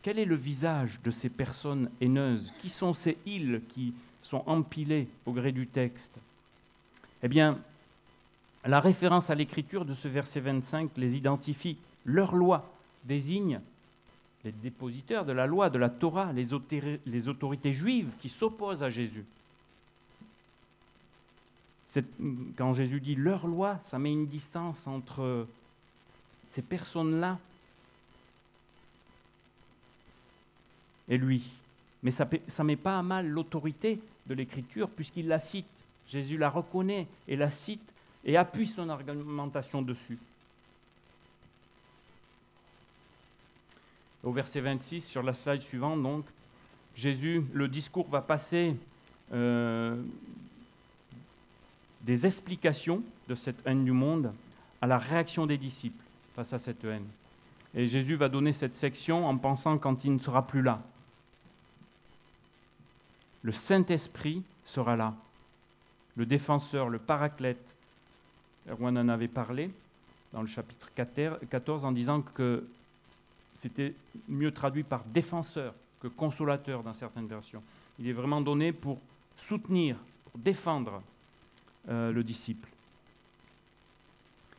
Quel 0.00 0.18
est 0.18 0.24
le 0.24 0.34
visage 0.34 0.98
de 1.04 1.10
ces 1.10 1.28
personnes 1.28 1.90
haineuses? 2.00 2.54
Qui 2.62 2.70
sont 2.70 2.94
ces 2.94 3.18
îles 3.26 3.60
qui 3.68 3.92
sont 4.28 4.42
empilées 4.46 5.08
au 5.24 5.32
gré 5.32 5.52
du 5.52 5.66
texte 5.66 6.12
Eh 7.22 7.28
bien, 7.28 7.58
la 8.66 8.78
référence 8.78 9.30
à 9.30 9.34
l'écriture 9.34 9.86
de 9.86 9.94
ce 9.94 10.06
verset 10.06 10.40
25 10.40 10.90
les 10.98 11.16
identifie. 11.16 11.78
Leur 12.04 12.34
loi 12.34 12.70
désigne 13.04 13.60
les 14.44 14.52
dépositeurs 14.52 15.24
de 15.24 15.32
la 15.32 15.46
loi, 15.46 15.70
de 15.70 15.78
la 15.78 15.88
Torah, 15.88 16.32
les, 16.34 16.52
autorités 17.28 17.72
juives 17.72 18.10
qui 18.20 18.28
s'opposent 18.28 18.82
à 18.82 18.90
Jésus. 18.90 19.24
Quand 22.56 22.74
Jésus 22.74 23.00
dit 23.00 23.14
leur 23.14 23.46
loi, 23.46 23.78
ça 23.80 23.98
met 23.98 24.12
une 24.12 24.26
distance 24.26 24.86
entre 24.86 25.46
ces 26.50 26.60
personnes-là 26.60 27.38
et 31.08 31.16
lui. 31.16 31.42
Mais 32.02 32.10
ça 32.10 32.28
ne 32.28 32.62
met 32.64 32.76
pas 32.76 32.98
à 32.98 33.02
mal 33.02 33.26
l'autorité 33.26 33.98
de 34.28 34.34
l'Écriture 34.34 34.88
puisqu'il 34.88 35.28
la 35.28 35.40
cite. 35.40 35.84
Jésus 36.08 36.38
la 36.38 36.48
reconnaît 36.48 37.06
et 37.26 37.36
la 37.36 37.50
cite 37.50 37.92
et 38.24 38.36
appuie 38.36 38.66
son 38.66 38.88
argumentation 38.88 39.82
dessus. 39.82 40.18
Au 44.24 44.32
verset 44.32 44.60
26, 44.60 45.06
sur 45.06 45.22
la 45.22 45.32
slide 45.32 45.62
suivante, 45.62 46.02
donc, 46.02 46.24
Jésus, 46.96 47.44
le 47.52 47.68
discours 47.68 48.08
va 48.08 48.20
passer 48.20 48.74
euh, 49.32 49.96
des 52.00 52.26
explications 52.26 53.02
de 53.28 53.34
cette 53.34 53.64
haine 53.64 53.84
du 53.84 53.92
monde 53.92 54.32
à 54.80 54.86
la 54.86 54.98
réaction 54.98 55.46
des 55.46 55.58
disciples 55.58 56.02
face 56.34 56.52
à 56.52 56.58
cette 56.58 56.84
haine. 56.84 57.06
Et 57.74 57.86
Jésus 57.86 58.16
va 58.16 58.28
donner 58.28 58.52
cette 58.52 58.74
section 58.74 59.26
en 59.26 59.36
pensant 59.36 59.78
quand 59.78 60.04
il 60.04 60.14
ne 60.14 60.18
sera 60.18 60.46
plus 60.46 60.62
là. 60.62 60.82
Le 63.42 63.52
Saint-Esprit 63.52 64.42
sera 64.64 64.96
là. 64.96 65.14
Le 66.16 66.26
défenseur, 66.26 66.88
le 66.88 66.98
paraclète. 66.98 67.76
Erwan 68.68 68.98
en 68.98 69.08
avait 69.08 69.28
parlé 69.28 69.70
dans 70.32 70.42
le 70.42 70.46
chapitre 70.46 70.90
14 70.94 71.84
en 71.84 71.92
disant 71.92 72.20
que 72.20 72.66
c'était 73.54 73.94
mieux 74.28 74.52
traduit 74.52 74.82
par 74.82 75.04
défenseur 75.04 75.74
que 76.00 76.08
consolateur 76.08 76.82
dans 76.82 76.94
certaines 76.94 77.26
versions. 77.26 77.62
Il 77.98 78.08
est 78.08 78.12
vraiment 78.12 78.40
donné 78.40 78.72
pour 78.72 78.98
soutenir, 79.36 79.96
pour 80.24 80.40
défendre 80.40 81.02
euh, 81.88 82.12
le 82.12 82.22
disciple. 82.22 82.68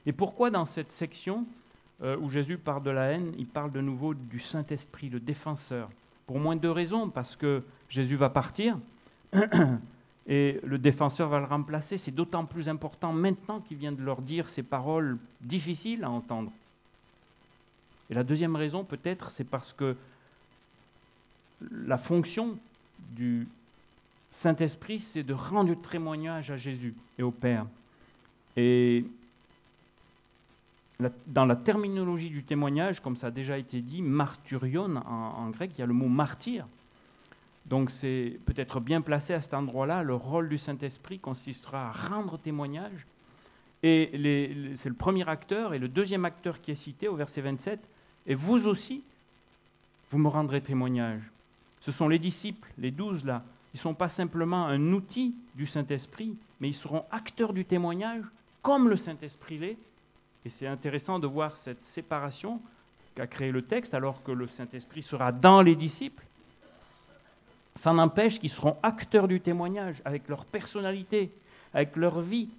Et 0.05 0.11
pourquoi 0.11 0.49
dans 0.49 0.65
cette 0.65 0.91
section 0.91 1.45
euh, 2.01 2.17
où 2.17 2.29
Jésus 2.29 2.57
parle 2.57 2.83
de 2.83 2.89
la 2.89 3.11
haine, 3.11 3.33
il 3.37 3.45
parle 3.45 3.71
de 3.71 3.81
nouveau 3.81 4.13
du 4.13 4.39
Saint-Esprit, 4.39 5.09
le 5.09 5.19
défenseur? 5.19 5.89
Pour 6.29 6.39
moins 6.39 6.55
de 6.55 6.67
raisons, 6.67 7.09
parce 7.09 7.35
que 7.35 7.63
Jésus 7.89 8.15
va 8.15 8.29
partir 8.29 8.77
et 10.27 10.59
le 10.63 10.77
défenseur 10.77 11.27
va 11.27 11.39
le 11.39 11.45
remplacer. 11.45 11.97
C'est 11.97 12.11
d'autant 12.11 12.45
plus 12.45 12.69
important 12.69 13.11
maintenant 13.11 13.61
qu'il 13.61 13.77
vient 13.77 13.91
de 13.91 14.03
leur 14.03 14.21
dire 14.21 14.47
ces 14.47 14.61
paroles 14.61 15.17
difficiles 15.41 16.03
à 16.03 16.11
entendre. 16.11 16.51
Et 18.11 18.13
la 18.13 18.23
deuxième 18.23 18.55
raison, 18.55 18.83
peut-être, 18.83 19.31
c'est 19.31 19.43
parce 19.43 19.73
que 19.73 19.95
la 21.71 21.97
fonction 21.97 22.59
du 23.13 23.47
Saint-Esprit, 24.29 24.99
c'est 24.99 25.23
de 25.23 25.33
rendre 25.33 25.73
témoignage 25.81 26.51
à 26.51 26.57
Jésus 26.57 26.93
et 27.17 27.23
au 27.23 27.31
Père. 27.31 27.65
Et 28.55 29.03
dans 31.27 31.45
la 31.45 31.55
terminologie 31.55 32.29
du 32.29 32.43
témoignage, 32.43 32.99
comme 33.01 33.15
ça 33.15 33.27
a 33.27 33.31
déjà 33.31 33.57
été 33.57 33.81
dit, 33.81 34.01
martyrion 34.01 34.97
en, 34.97 35.49
grec, 35.49 35.71
il 35.75 35.79
y 35.79 35.83
a 35.83 35.85
le 35.85 35.93
mot 35.93 36.07
martyr. 36.07 36.65
Donc 37.65 37.91
c'est 37.91 38.39
peut-être 38.45 38.79
bien 38.79 39.01
placé 39.01 39.33
à 39.33 39.41
cet 39.41 39.53
endroit-là. 39.53 40.03
Le 40.03 40.15
rôle 40.15 40.49
du 40.49 40.57
Saint-Esprit 40.57 41.19
consistera 41.19 41.89
à 41.89 41.91
rendre 41.91 42.37
témoignage. 42.37 43.05
Et 43.81 44.11
c'est 44.75 44.89
le 44.89 44.95
premier 44.95 45.27
acteur 45.29 45.73
et 45.73 45.79
le 45.79 45.87
deuxième 45.87 46.25
acteur 46.25 46.59
qui 46.59 46.71
est 46.71 46.75
cité 46.75 47.07
au 47.07 47.15
verset 47.15 47.41
27. 47.41 47.79
Et 48.27 48.35
vous 48.35 48.67
aussi, 48.67 49.03
vous 50.11 50.17
me 50.17 50.27
rendrez 50.27 50.59
témoignage. 50.61 51.21
Ce 51.79 51.93
sont 51.93 52.09
les 52.09 52.19
disciples, 52.19 52.67
les 52.77 52.91
douze 52.91 53.23
là, 53.23 53.43
ils 53.73 53.77
ne 53.77 53.81
sont 53.81 53.93
pas 53.93 54.09
simplement 54.09 54.65
un 54.65 54.93
outil 54.93 55.35
du 55.55 55.67
Saint-Esprit, 55.67 56.35
mais 56.59 56.69
ils 56.69 56.75
seront 56.75 57.05
acteurs 57.11 57.53
du 57.53 57.65
témoignage 57.65 58.23
comme 58.61 58.89
le 58.89 58.95
Saint-Esprit 58.95 59.59
l'est. 59.59 59.77
Et 60.45 60.49
c'est 60.49 60.67
intéressant 60.67 61.19
de 61.19 61.27
voir 61.27 61.55
cette 61.55 61.85
séparation 61.85 62.61
qu'a 63.15 63.27
créé 63.27 63.51
le 63.51 63.61
texte, 63.61 63.93
alors 63.93 64.23
que 64.23 64.31
le 64.31 64.47
Saint-Esprit 64.47 65.01
sera 65.01 65.31
dans 65.31 65.61
les 65.61 65.75
disciples. 65.75 66.23
Ça 67.75 67.93
n'empêche 67.93 68.39
qu'ils 68.39 68.49
seront 68.49 68.77
acteurs 68.83 69.27
du 69.27 69.41
témoignage, 69.41 70.01
avec 70.05 70.27
leur 70.27 70.45
personnalité, 70.45 71.31
avec 71.73 71.95
leur 71.95 72.21
vie, 72.21 72.49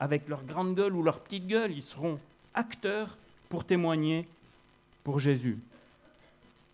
avec 0.00 0.28
leur 0.28 0.44
grande 0.44 0.74
gueule 0.74 0.94
ou 0.94 1.02
leur 1.02 1.20
petite 1.20 1.46
gueule. 1.46 1.72
Ils 1.72 1.82
seront 1.82 2.18
acteurs 2.54 3.16
pour 3.48 3.64
témoigner 3.64 4.28
pour 5.02 5.18
Jésus. 5.18 5.58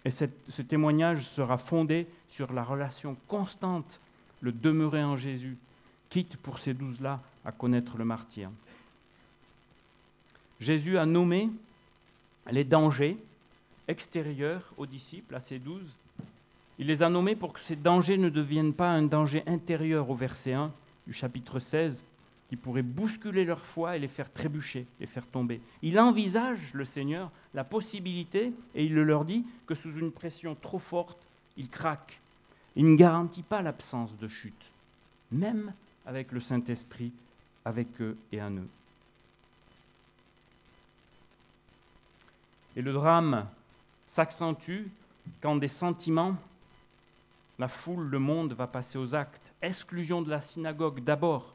Et 0.04 0.10
ce 0.10 0.62
témoignage 0.62 1.26
sera 1.26 1.58
fondé 1.58 2.06
sur 2.28 2.52
la 2.52 2.64
relation 2.64 3.16
constante, 3.28 4.00
le 4.40 4.52
demeurer 4.52 5.04
en 5.04 5.16
Jésus, 5.16 5.58
quitte 6.08 6.36
pour 6.38 6.58
ces 6.58 6.72
douze-là 6.72 7.20
à 7.44 7.52
connaître 7.52 7.98
le 7.98 8.04
martyr. 8.04 8.50
Jésus 10.60 10.98
a 10.98 11.06
nommé 11.06 11.48
les 12.50 12.64
dangers 12.64 13.16
extérieurs 13.88 14.72
aux 14.76 14.86
disciples, 14.86 15.34
à 15.34 15.40
ces 15.40 15.58
douze. 15.58 15.96
Il 16.78 16.86
les 16.86 17.02
a 17.02 17.08
nommés 17.08 17.34
pour 17.34 17.52
que 17.52 17.60
ces 17.60 17.76
dangers 17.76 18.18
ne 18.18 18.28
deviennent 18.28 18.74
pas 18.74 18.90
un 18.90 19.02
danger 19.02 19.42
intérieur 19.46 20.10
au 20.10 20.14
verset 20.14 20.52
1 20.52 20.70
du 21.06 21.12
chapitre 21.12 21.58
16, 21.58 22.04
qui 22.48 22.56
pourrait 22.56 22.82
bousculer 22.82 23.44
leur 23.44 23.60
foi 23.60 23.96
et 23.96 24.00
les 24.00 24.08
faire 24.08 24.32
trébucher, 24.32 24.86
les 24.98 25.06
faire 25.06 25.26
tomber. 25.26 25.60
Il 25.82 25.98
envisage, 25.98 26.74
le 26.74 26.84
Seigneur, 26.84 27.30
la 27.54 27.64
possibilité, 27.64 28.52
et 28.74 28.84
il 28.84 28.94
le 28.94 29.04
leur 29.04 29.24
dit, 29.24 29.44
que 29.66 29.74
sous 29.74 29.94
une 29.96 30.10
pression 30.10 30.56
trop 30.60 30.78
forte, 30.78 31.18
ils 31.56 31.68
craquent. 31.68 32.20
Il 32.76 32.90
ne 32.90 32.96
garantit 32.96 33.42
pas 33.42 33.62
l'absence 33.62 34.16
de 34.18 34.28
chute, 34.28 34.70
même 35.32 35.72
avec 36.06 36.32
le 36.32 36.40
Saint-Esprit, 36.40 37.12
avec 37.64 37.88
eux 38.00 38.16
et 38.32 38.42
en 38.42 38.52
eux. 38.52 38.68
Et 42.76 42.82
le 42.82 42.92
drame 42.92 43.46
s'accentue 44.06 44.86
quand 45.40 45.56
des 45.56 45.68
sentiments, 45.68 46.36
la 47.58 47.68
foule, 47.68 48.06
le 48.06 48.18
monde 48.18 48.52
va 48.52 48.66
passer 48.66 48.98
aux 48.98 49.14
actes. 49.14 49.52
Exclusion 49.62 50.22
de 50.22 50.30
la 50.30 50.40
synagogue 50.40 51.02
d'abord, 51.02 51.54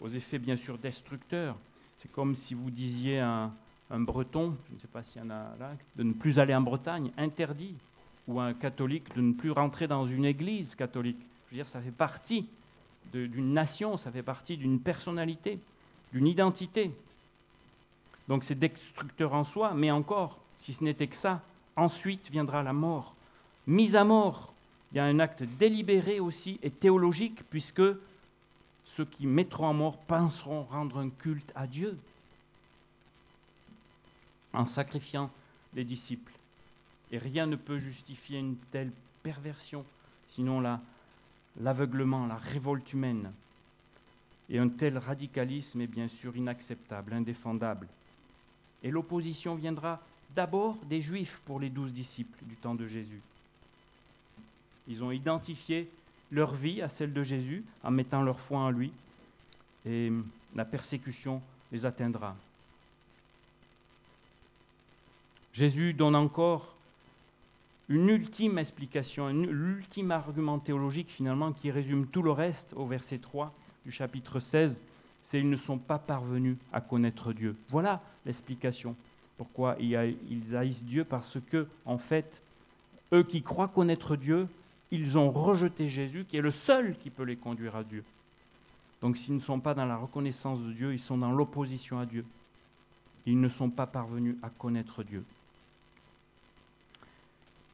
aux 0.00 0.08
effets 0.08 0.38
bien 0.38 0.56
sûr 0.56 0.78
destructeurs. 0.78 1.56
C'est 1.98 2.10
comme 2.12 2.34
si 2.34 2.54
vous 2.54 2.70
disiez 2.70 3.20
à 3.20 3.50
un, 3.90 4.00
breton, 4.00 4.54
je 4.68 4.74
ne 4.74 4.78
sais 4.80 4.88
pas 4.88 5.02
s'il 5.02 5.22
y 5.22 5.24
en 5.24 5.30
a 5.30 5.56
là, 5.58 5.72
de 5.96 6.02
ne 6.02 6.12
plus 6.12 6.38
aller 6.38 6.54
en 6.54 6.60
Bretagne, 6.60 7.10
interdit, 7.16 7.74
ou 8.28 8.40
un 8.40 8.54
catholique 8.54 9.14
de 9.14 9.20
ne 9.20 9.32
plus 9.32 9.50
rentrer 9.50 9.86
dans 9.86 10.04
une 10.04 10.24
église 10.24 10.74
catholique. 10.74 11.20
Je 11.46 11.50
veux 11.50 11.56
dire, 11.56 11.66
ça 11.66 11.80
fait 11.80 11.92
partie 11.92 12.46
d'une 13.12 13.52
nation, 13.52 13.96
ça 13.96 14.10
fait 14.10 14.22
partie 14.22 14.56
d'une 14.56 14.80
personnalité, 14.80 15.58
d'une 16.12 16.26
identité. 16.26 16.90
Donc 18.28 18.44
c'est 18.44 18.54
destructeur 18.54 19.34
en 19.34 19.44
soi, 19.44 19.72
mais 19.74 19.90
encore, 19.90 20.38
si 20.56 20.74
ce 20.74 20.82
n'était 20.82 21.06
que 21.06 21.16
ça, 21.16 21.42
ensuite 21.76 22.30
viendra 22.30 22.62
la 22.62 22.72
mort. 22.72 23.14
Mise 23.66 23.96
à 23.96 24.04
mort, 24.04 24.52
il 24.92 24.96
y 24.96 25.00
a 25.00 25.04
un 25.04 25.18
acte 25.18 25.42
délibéré 25.58 26.20
aussi 26.20 26.58
et 26.62 26.70
théologique, 26.70 27.42
puisque 27.50 27.82
ceux 28.84 29.04
qui 29.04 29.26
mettront 29.26 29.66
en 29.66 29.74
mort 29.74 29.98
penseront 29.98 30.62
rendre 30.64 30.98
un 30.98 31.10
culte 31.10 31.52
à 31.54 31.66
Dieu 31.66 31.98
en 34.52 34.64
sacrifiant 34.64 35.30
les 35.74 35.84
disciples. 35.84 36.32
Et 37.12 37.18
rien 37.18 37.46
ne 37.46 37.56
peut 37.56 37.78
justifier 37.78 38.38
une 38.38 38.56
telle 38.72 38.90
perversion, 39.22 39.84
sinon 40.28 40.62
l'aveuglement, 41.60 42.26
la 42.26 42.36
révolte 42.36 42.92
humaine. 42.92 43.30
Et 44.48 44.58
un 44.58 44.68
tel 44.68 44.98
radicalisme 44.98 45.80
est 45.80 45.86
bien 45.86 46.08
sûr 46.08 46.36
inacceptable, 46.36 47.12
indéfendable. 47.12 47.88
Et 48.86 48.92
l'opposition 48.92 49.56
viendra 49.56 50.00
d'abord 50.36 50.76
des 50.88 51.00
Juifs 51.00 51.40
pour 51.44 51.58
les 51.58 51.70
douze 51.70 51.90
disciples 51.90 52.38
du 52.44 52.54
temps 52.54 52.76
de 52.76 52.86
Jésus. 52.86 53.20
Ils 54.86 55.02
ont 55.02 55.10
identifié 55.10 55.90
leur 56.30 56.54
vie 56.54 56.80
à 56.82 56.88
celle 56.88 57.12
de 57.12 57.24
Jésus 57.24 57.64
en 57.82 57.90
mettant 57.90 58.22
leur 58.22 58.38
foi 58.38 58.60
en 58.60 58.70
lui, 58.70 58.92
et 59.86 60.12
la 60.54 60.64
persécution 60.64 61.42
les 61.72 61.84
atteindra. 61.84 62.36
Jésus 65.52 65.92
donne 65.92 66.14
encore 66.14 66.72
une 67.88 68.08
ultime 68.08 68.56
explication, 68.56 69.30
l'ultime 69.30 70.12
argument 70.12 70.60
théologique 70.60 71.08
finalement 71.08 71.52
qui 71.52 71.72
résume 71.72 72.06
tout 72.06 72.22
le 72.22 72.30
reste 72.30 72.72
au 72.74 72.86
verset 72.86 73.18
3 73.18 73.52
du 73.84 73.90
chapitre 73.90 74.38
16. 74.38 74.80
C'est 75.26 75.40
ils 75.40 75.50
ne 75.50 75.56
sont 75.56 75.78
pas 75.78 75.98
parvenus 75.98 76.56
à 76.72 76.80
connaître 76.80 77.32
Dieu. 77.32 77.56
Voilà 77.70 78.00
l'explication. 78.24 78.94
Pourquoi 79.36 79.76
ils 79.80 79.96
haïssent 79.96 80.84
Dieu 80.84 81.04
Parce 81.04 81.38
que, 81.50 81.66
en 81.84 81.98
fait, 81.98 82.40
eux 83.12 83.24
qui 83.24 83.42
croient 83.42 83.66
connaître 83.66 84.14
Dieu, 84.14 84.46
ils 84.92 85.18
ont 85.18 85.32
rejeté 85.32 85.88
Jésus, 85.88 86.26
qui 86.28 86.36
est 86.36 86.42
le 86.42 86.52
seul 86.52 86.96
qui 86.98 87.10
peut 87.10 87.24
les 87.24 87.34
conduire 87.34 87.74
à 87.74 87.82
Dieu. 87.82 88.04
Donc 89.02 89.16
s'ils 89.16 89.34
ne 89.34 89.40
sont 89.40 89.58
pas 89.58 89.74
dans 89.74 89.84
la 89.84 89.96
reconnaissance 89.96 90.60
de 90.60 90.72
Dieu, 90.72 90.94
ils 90.94 91.00
sont 91.00 91.18
dans 91.18 91.32
l'opposition 91.32 91.98
à 91.98 92.06
Dieu. 92.06 92.24
Ils 93.26 93.40
ne 93.40 93.48
sont 93.48 93.68
pas 93.68 93.86
parvenus 93.86 94.36
à 94.44 94.48
connaître 94.48 95.02
Dieu. 95.02 95.24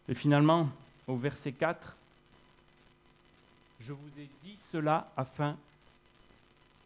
Et 0.09 0.15
finalement, 0.15 0.71
au 1.07 1.17
verset 1.17 1.53
4, 1.53 1.95
je 3.81 3.93
vous 3.93 4.09
ai 4.19 4.29
dit 4.43 4.57
cela 4.71 5.13
afin 5.19 5.59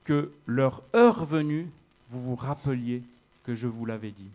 que 0.06 0.30
leur 0.46 0.82
heure 0.94 1.24
venue, 1.24 1.68
vous 2.08 2.20
vous 2.20 2.36
rappeliez 2.36 3.02
que 3.44 3.54
je 3.54 3.66
vous 3.66 3.84
l'avais 3.84 4.12
dit. 4.12 4.30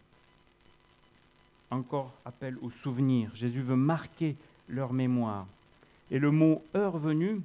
Encore 1.71 2.11
appel 2.25 2.57
au 2.61 2.69
souvenir. 2.69 3.31
Jésus 3.33 3.61
veut 3.61 3.77
marquer 3.77 4.35
leur 4.67 4.91
mémoire. 4.91 5.47
Et 6.11 6.19
le 6.19 6.29
mot 6.29 6.61
heure 6.75 6.97
venue, 6.97 7.41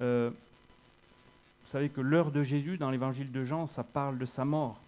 euh, 0.00 0.30
vous 0.30 1.70
savez 1.70 1.88
que 1.88 2.00
l'heure 2.00 2.32
de 2.32 2.42
Jésus 2.42 2.76
dans 2.76 2.90
l'évangile 2.90 3.30
de 3.30 3.44
Jean, 3.44 3.68
ça 3.68 3.84
parle 3.84 4.18
de 4.18 4.26
sa 4.26 4.44
mort. 4.44 4.80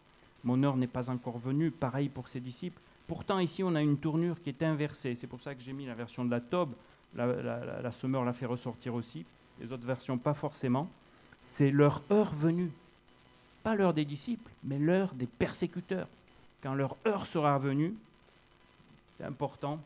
Mon 0.42 0.60
heure 0.64 0.76
n'est 0.76 0.88
pas 0.88 1.08
encore 1.08 1.38
venue, 1.38 1.70
pareil 1.70 2.08
pour 2.08 2.26
ses 2.26 2.40
disciples. 2.40 2.80
Pourtant, 3.06 3.38
ici, 3.38 3.62
on 3.62 3.76
a 3.76 3.82
une 3.82 3.96
tournure 3.96 4.42
qui 4.42 4.48
est 4.48 4.62
inversée. 4.64 5.14
C'est 5.14 5.28
pour 5.28 5.40
ça 5.40 5.54
que 5.54 5.60
j'ai 5.60 5.72
mis 5.72 5.86
la 5.86 5.94
version 5.94 6.24
de 6.24 6.30
la 6.32 6.40
Tobe. 6.40 6.72
La, 7.14 7.26
la, 7.26 7.92
semeur 7.92 8.24
l'a 8.24 8.32
fait 8.32 8.46
ressortir 8.46 8.94
aussi. 8.94 9.24
Les 9.60 9.72
autres 9.72 9.86
versions, 9.86 10.18
pas 10.18 10.34
forcément. 10.34 10.88
C'est 11.46 11.70
leur 11.70 12.02
heure 12.10 12.32
venue. 12.34 12.70
Pas 13.62 13.74
l'heure 13.74 13.94
des 13.94 14.04
disciples, 14.04 14.50
mais 14.64 14.78
l'heure 14.78 15.14
des 15.14 15.26
persécuteurs. 15.26 16.08
Quand 16.62 16.74
leur 16.74 16.96
heure 17.06 17.26
sera 17.26 17.58
venue, 17.58 17.94
c'est 19.18 19.24
important. 19.24 19.80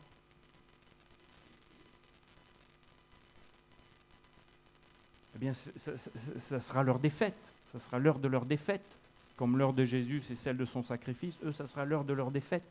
Eh 5.35 5.39
bien, 5.39 5.53
ça 5.53 6.59
sera 6.59 6.83
leur 6.83 6.97
défaite. 6.97 7.53
Ça 7.71 7.79
sera 7.79 7.99
l'heure 7.99 8.17
de 8.19 8.27
leur 8.27 8.45
défaite. 8.45 8.97
Comme 9.35 9.57
l'heure 9.57 9.73
de 9.73 9.83
Jésus, 9.83 10.21
c'est 10.21 10.35
celle 10.35 10.57
de 10.57 10.65
son 10.65 10.81
sacrifice. 10.81 11.37
Eux, 11.43 11.51
ça 11.51 11.67
sera 11.67 11.85
l'heure 11.85 12.03
de 12.03 12.13
leur 12.13 12.31
défaite. 12.31 12.63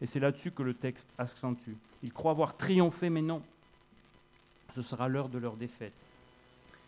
Et 0.00 0.06
c'est 0.06 0.20
là-dessus 0.20 0.52
que 0.52 0.62
le 0.62 0.74
texte 0.74 1.08
accentue. 1.18 1.74
Ils 2.04 2.12
croient 2.12 2.30
avoir 2.30 2.56
triomphé, 2.56 3.10
mais 3.10 3.22
non. 3.22 3.42
Ce 4.74 4.82
sera 4.82 5.08
l'heure 5.08 5.28
de 5.28 5.38
leur 5.38 5.56
défaite. 5.56 5.92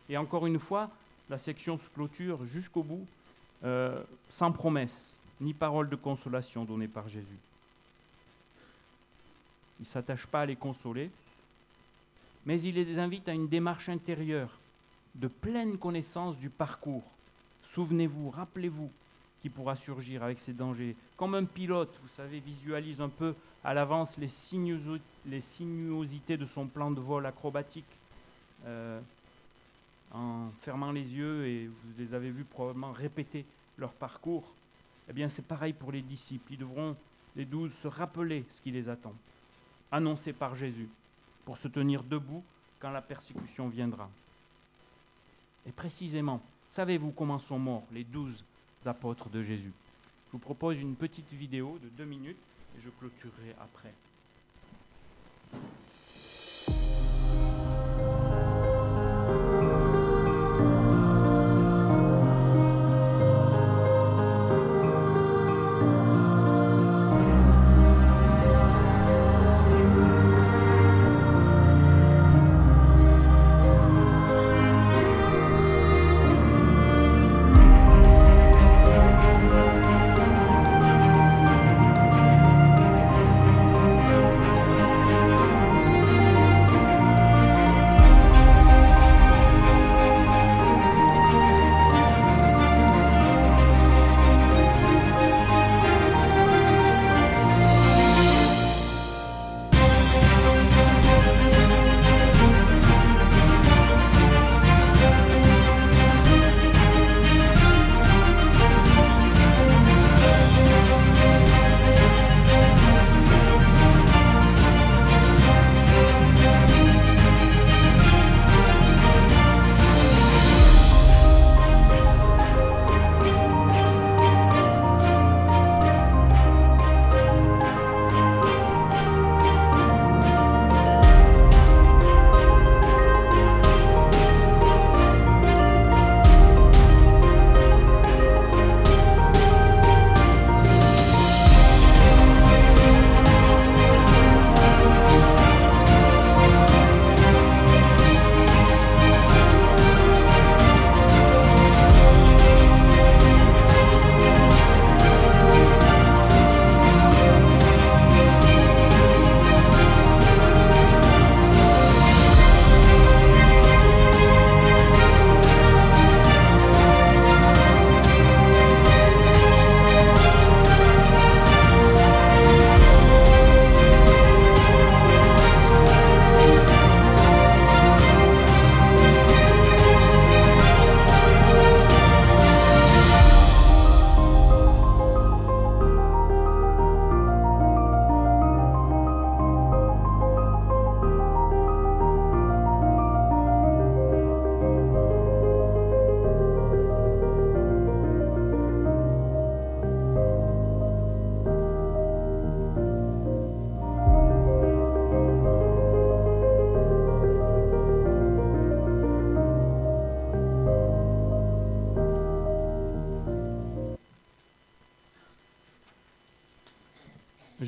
Et 0.08 0.16
encore 0.16 0.46
une 0.46 0.60
fois, 0.60 0.90
la 1.28 1.38
section 1.38 1.78
se 1.78 1.88
clôture 1.90 2.44
jusqu'au 2.46 2.82
bout, 2.82 3.06
euh, 3.64 4.02
sans 4.28 4.52
promesse, 4.52 5.22
ni 5.40 5.54
parole 5.54 5.88
de 5.88 5.96
consolation 5.96 6.64
donnée 6.64 6.88
par 6.88 7.08
Jésus. 7.08 7.38
Il 9.78 9.82
ne 9.82 9.86
s'attache 9.86 10.26
pas 10.26 10.42
à 10.42 10.46
les 10.46 10.56
consoler, 10.56 11.10
mais 12.46 12.60
il 12.62 12.74
les 12.76 12.98
invite 12.98 13.28
à 13.28 13.32
une 13.32 13.48
démarche 13.48 13.88
intérieure 13.88 14.50
de 15.16 15.28
pleine 15.28 15.78
connaissance 15.78 16.38
du 16.38 16.50
parcours. 16.50 17.02
Souvenez-vous, 17.70 18.30
rappelez-vous, 18.30 18.90
qui 19.42 19.50
pourra 19.50 19.76
surgir 19.76 20.22
avec 20.22 20.38
ces 20.40 20.52
dangers. 20.52 20.96
Comme 21.16 21.34
un 21.34 21.44
pilote, 21.44 21.94
vous 22.02 22.08
savez, 22.08 22.40
visualise 22.40 23.00
un 23.00 23.08
peu 23.08 23.34
à 23.62 23.74
l'avance 23.74 24.16
les, 24.18 24.28
sinuosités 25.40 26.36
de 26.36 26.46
son 26.46 26.66
plan 26.66 26.90
de 26.90 27.00
vol 27.00 27.26
acrobatique, 27.26 27.84
euh, 28.66 29.00
en 30.16 30.50
fermant 30.62 30.92
les 30.92 31.12
yeux, 31.14 31.46
et 31.46 31.66
vous 31.66 31.92
les 31.98 32.14
avez 32.14 32.30
vus 32.30 32.44
probablement 32.44 32.92
répéter 32.92 33.44
leur 33.78 33.92
parcours. 33.92 34.44
Eh 35.08 35.12
bien, 35.12 35.28
c'est 35.28 35.44
pareil 35.44 35.72
pour 35.72 35.92
les 35.92 36.02
disciples. 36.02 36.54
Ils 36.54 36.58
devront, 36.58 36.96
les 37.36 37.44
douze, 37.44 37.72
se 37.74 37.88
rappeler 37.88 38.44
ce 38.48 38.62
qui 38.62 38.70
les 38.70 38.88
attend, 38.88 39.14
annoncé 39.92 40.32
par 40.32 40.54
Jésus, 40.56 40.88
pour 41.44 41.58
se 41.58 41.68
tenir 41.68 42.02
debout 42.02 42.42
quand 42.80 42.90
la 42.90 43.02
persécution 43.02 43.68
viendra. 43.68 44.08
Et 45.66 45.72
précisément, 45.72 46.40
savez-vous 46.68 47.10
comment 47.10 47.38
sont 47.38 47.58
morts 47.58 47.86
les 47.92 48.04
douze 48.04 48.42
apôtres 48.84 49.28
de 49.28 49.42
Jésus? 49.42 49.72
Je 50.28 50.32
vous 50.32 50.38
propose 50.38 50.80
une 50.80 50.96
petite 50.96 51.32
vidéo 51.32 51.78
de 51.82 51.88
deux 51.90 52.04
minutes 52.04 52.36
et 52.76 52.82
je 52.82 52.90
clôturerai 52.90 53.54
après. 53.60 53.92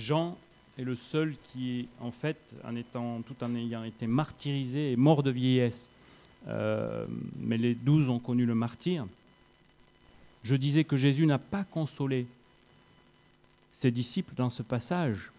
Jean 0.09 0.39
est 0.79 0.85
le 0.85 0.95
seul 0.95 1.35
qui, 1.53 1.87
en 2.01 2.11
fait, 2.11 2.39
tout 3.27 3.45
en 3.45 3.55
ayant 3.55 3.85
été 3.85 4.07
martyrisé, 4.07 4.93
est 4.93 4.97
mort 4.97 5.23
de 5.23 5.31
vieillesse. 5.31 5.91
Euh, 6.47 7.07
mais 7.41 7.59
les 7.59 7.75
douze 7.75 8.09
ont 8.09 8.19
connu 8.19 8.47
le 8.47 8.55
martyr. 8.55 9.07
Je 10.45 10.57
disais 10.57 10.85
que 10.85 10.97
Jésus 10.97 11.27
n'a 11.27 11.39
pas 11.39 11.63
consolé 11.65 12.27
ses 13.71 13.91
disciples 13.91 14.33
dans 14.35 14.49
ce 14.49 14.63
passage. 14.63 15.31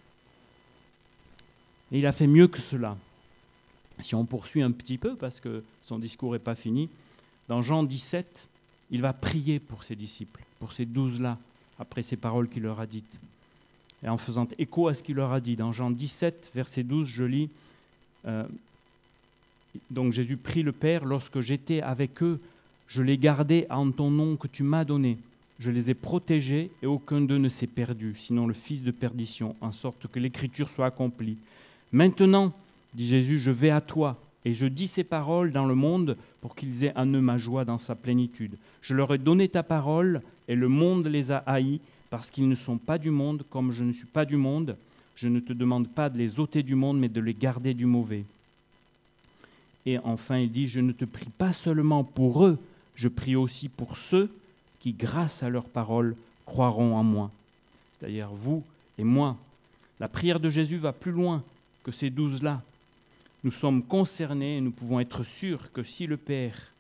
Et 1.92 1.98
il 1.98 2.06
a 2.06 2.12
fait 2.12 2.28
mieux 2.28 2.48
que 2.48 2.60
cela. 2.60 2.96
Si 4.02 4.14
on 4.14 4.26
poursuit 4.26 4.62
un 4.62 4.72
petit 4.72 5.00
peu, 5.00 5.16
parce 5.16 5.40
que 5.40 5.64
son 5.82 5.98
discours 5.98 6.34
n'est 6.34 6.38
pas 6.38 6.54
fini, 6.54 6.90
dans 7.48 7.64
Jean 7.64 7.82
17, 7.82 8.48
il 8.92 9.02
va 9.02 9.14
prier 9.14 9.60
pour 9.60 9.84
ses 9.84 9.96
disciples, 9.96 10.44
pour 10.60 10.74
ces 10.74 10.86
douze-là, 10.86 11.40
après 11.80 12.04
ces 12.04 12.18
paroles 12.18 12.50
qu'il 12.50 12.62
leur 12.62 12.80
a 12.80 12.86
dites. 12.86 13.20
Et 14.04 14.10
en 14.10 14.18
faisant 14.18 14.48
écho 14.58 14.88
à 14.88 14.94
ce 14.94 15.04
qu'il 15.04 15.16
leur 15.16 15.32
a 15.32 15.42
dit, 15.42 15.56
dans 15.56 15.72
Jean 15.72 15.92
17, 15.92 16.52
verset 16.56 16.84
12, 16.84 17.08
je 17.08 17.24
lis, 17.24 17.50
euh, 18.26 18.44
donc 19.92 20.14
Jésus 20.14 20.38
prie 20.38 20.64
le 20.64 20.72
Père, 20.72 21.06
lorsque 21.06 21.42
j'étais 21.42 21.82
avec 21.82 22.24
eux, 22.24 22.40
je 22.88 23.02
les 23.02 23.18
gardais 23.18 23.68
en 23.70 23.92
ton 23.92 24.10
nom 24.10 24.36
que 24.36 24.48
tu 24.48 24.64
m'as 24.64 24.86
donné. 24.86 25.18
Je 25.60 25.72
les 25.72 25.92
ai 25.92 25.94
protégés 25.94 26.72
et 26.82 26.86
aucun 26.86 27.22
d'eux 27.22 27.38
ne 27.38 27.50
s'est 27.50 27.68
perdu, 27.68 28.16
sinon 28.18 28.48
le 28.48 28.54
fils 28.54 28.82
de 28.82 28.92
perdition, 28.92 29.56
en 29.60 29.72
sorte 29.72 30.08
que 30.08 30.20
l'écriture 30.20 30.70
soit 30.70 30.86
accomplie. 30.86 31.38
Maintenant, 31.92 32.54
dit 32.94 33.08
Jésus, 33.08 33.40
je 33.40 33.52
vais 33.52 33.70
à 33.70 33.82
toi 33.82 34.18
et 34.46 34.54
je 34.54 34.66
dis 34.66 34.88
ces 34.88 35.04
paroles 35.04 35.52
dans 35.52 35.66
le 35.66 35.76
monde 35.76 36.16
pour 36.42 36.56
qu'ils 36.56 36.86
aient 36.86 36.96
en 36.96 37.06
eux 37.08 37.22
ma 37.22 37.38
joie 37.38 37.66
dans 37.66 37.78
sa 37.78 37.96
plénitude. 37.96 38.56
Je 38.82 38.96
leur 38.96 39.14
ai 39.14 39.18
donné 39.18 39.50
ta 39.50 39.64
parole 39.64 40.22
et 40.48 40.56
le 40.56 40.70
monde 40.70 41.08
les 41.08 41.32
a 41.32 41.38
haïs 41.46 41.82
parce 42.10 42.32
qu'ils 42.32 42.48
ne 42.48 42.56
sont 42.56 42.78
pas 42.78 42.98
du 42.98 43.12
monde 43.12 43.44
comme 43.50 43.72
je 43.72 43.84
ne 43.84 43.92
suis 43.92 44.06
pas 44.06 44.26
du 44.26 44.36
monde. 44.36 44.76
Je 45.16 45.28
ne 45.28 45.40
te 45.40 45.54
demande 45.54 45.90
pas 45.90 46.10
de 46.10 46.18
les 46.18 46.40
ôter 46.40 46.64
du 46.64 46.76
monde, 46.76 47.00
mais 47.00 47.10
de 47.10 47.20
les 47.20 47.34
garder 47.34 47.74
du 47.74 47.86
mauvais. 47.86 48.24
Et 49.86 49.98
enfin, 50.00 50.38
il 50.38 50.52
dit, 50.52 50.68
je 50.68 50.80
ne 50.80 50.92
te 50.92 51.06
prie 51.06 51.30
pas 51.38 51.54
seulement 51.54 52.04
pour 52.04 52.46
eux, 52.46 52.58
je 52.96 53.08
prie 53.08 53.36
aussi 53.36 53.70
pour 53.70 53.98
ceux 53.98 54.30
qui, 54.80 54.94
grâce 54.94 55.44
à 55.44 55.50
leur 55.50 55.66
parole, 55.66 56.16
croiront 56.46 56.96
en 56.96 57.04
moi. 57.04 57.32
C'est-à-dire 57.98 58.30
vous 58.30 58.64
et 58.98 59.04
moi. 59.04 59.38
La 60.00 60.08
prière 60.08 60.40
de 60.40 60.50
Jésus 60.50 60.78
va 60.78 60.94
plus 60.94 61.12
loin 61.12 61.44
que 61.84 61.92
ces 61.92 62.10
douze-là. 62.10 62.62
Nous 63.44 63.52
sommes 63.52 63.84
concernés 63.84 64.58
et 64.58 64.62
nous 64.62 64.72
pouvons 64.72 65.00
être 65.00 65.24
sûrs 65.24 65.72
que 65.72 65.84
si 65.84 66.08
le 66.08 66.18
Père 66.18 66.72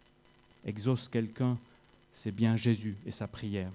exauce 0.65 1.08
quelqu'un, 1.08 1.58
c'est 2.13 2.32
bien 2.32 2.58
Jésus 2.58 2.96
et 3.06 3.12
sa 3.12 3.28
prière. 3.28 3.72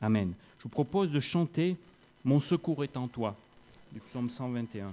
Amen. 0.00 0.32
Je 0.60 0.64
vous 0.64 0.68
propose 0.68 1.10
de 1.10 1.20
chanter 1.20 1.74
Mon 2.22 2.38
secours 2.38 2.84
est 2.84 2.98
en 2.98 3.08
toi, 3.08 3.34
du 3.92 4.00
psaume 4.00 4.28
121. 4.28 4.92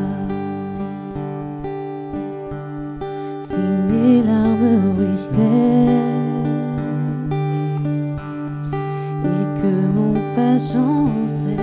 Si 3.50 3.64
mes 3.90 4.22
larmes 4.22 4.96
ruissellent, 4.98 5.42
et 9.26 9.46
que 9.60 9.74
mon 9.96 10.14
pas 10.36 10.58
chancelle, 10.60 11.62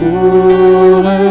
secours 0.00 1.06
est 1.06 1.25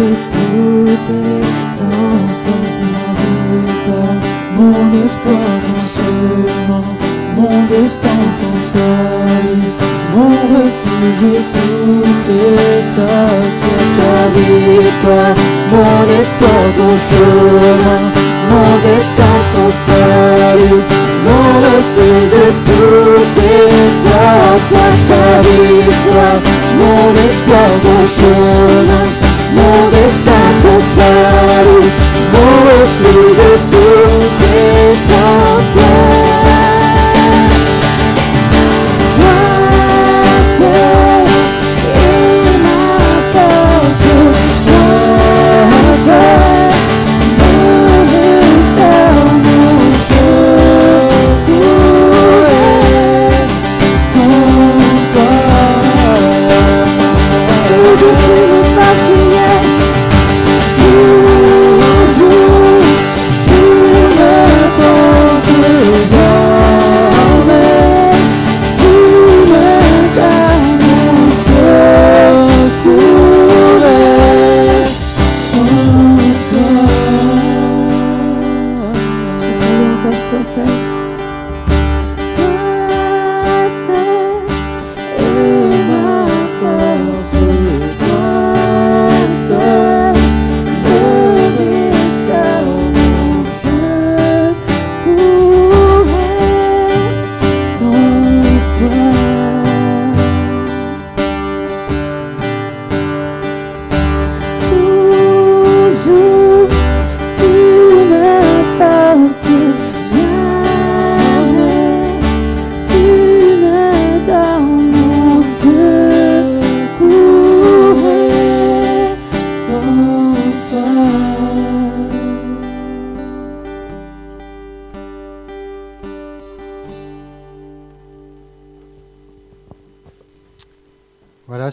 tout 0.00 0.80
mon 4.56 5.04
espoir, 5.04 5.50
ton 5.62 5.80
chemin, 5.94 6.82
mon 7.36 7.56
destin, 7.68 8.20
ton 8.38 8.54
salut, 8.72 9.68
mon 10.14 10.32
refuge, 10.52 11.40
tout 11.84 12.32
à 12.32 12.74
toi, 12.94 13.18
ta 13.96 14.14
victoire, 14.36 15.36
mon 15.72 16.02
espoir, 16.20 16.62
ton 16.76 16.92
chemin, 17.08 18.02
mon 18.50 18.70
destin, 18.84 19.36
ton 19.52 19.68
salut, 19.86 20.82
mon 21.26 21.46
refuge, 21.66 22.38
tout 22.66 23.40
est 23.40 24.00
à 24.08 24.38
toi, 24.68 24.86
ta 25.08 25.24
victoire, 25.48 26.40
mon 26.80 27.10
espoir, 27.26 27.70
ton 27.84 28.00
chemin, 28.16 29.29
mon 29.54 29.88
destin, 29.90 30.44
ton 30.62 30.78
salut, 30.96 31.90
mon 32.32 32.70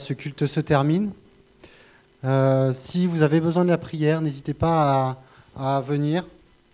ce 0.08 0.14
culte 0.14 0.48
se 0.48 0.62
termine. 0.62 1.12
Euh, 2.24 2.72
si 2.72 3.06
vous 3.08 3.24
avez 3.24 3.42
besoin 3.42 3.66
de 3.66 3.70
la 3.70 3.78
prière, 3.78 4.22
n'hésitez 4.22 4.54
pas 4.54 5.18
à, 5.58 5.82
venir. 5.82 6.26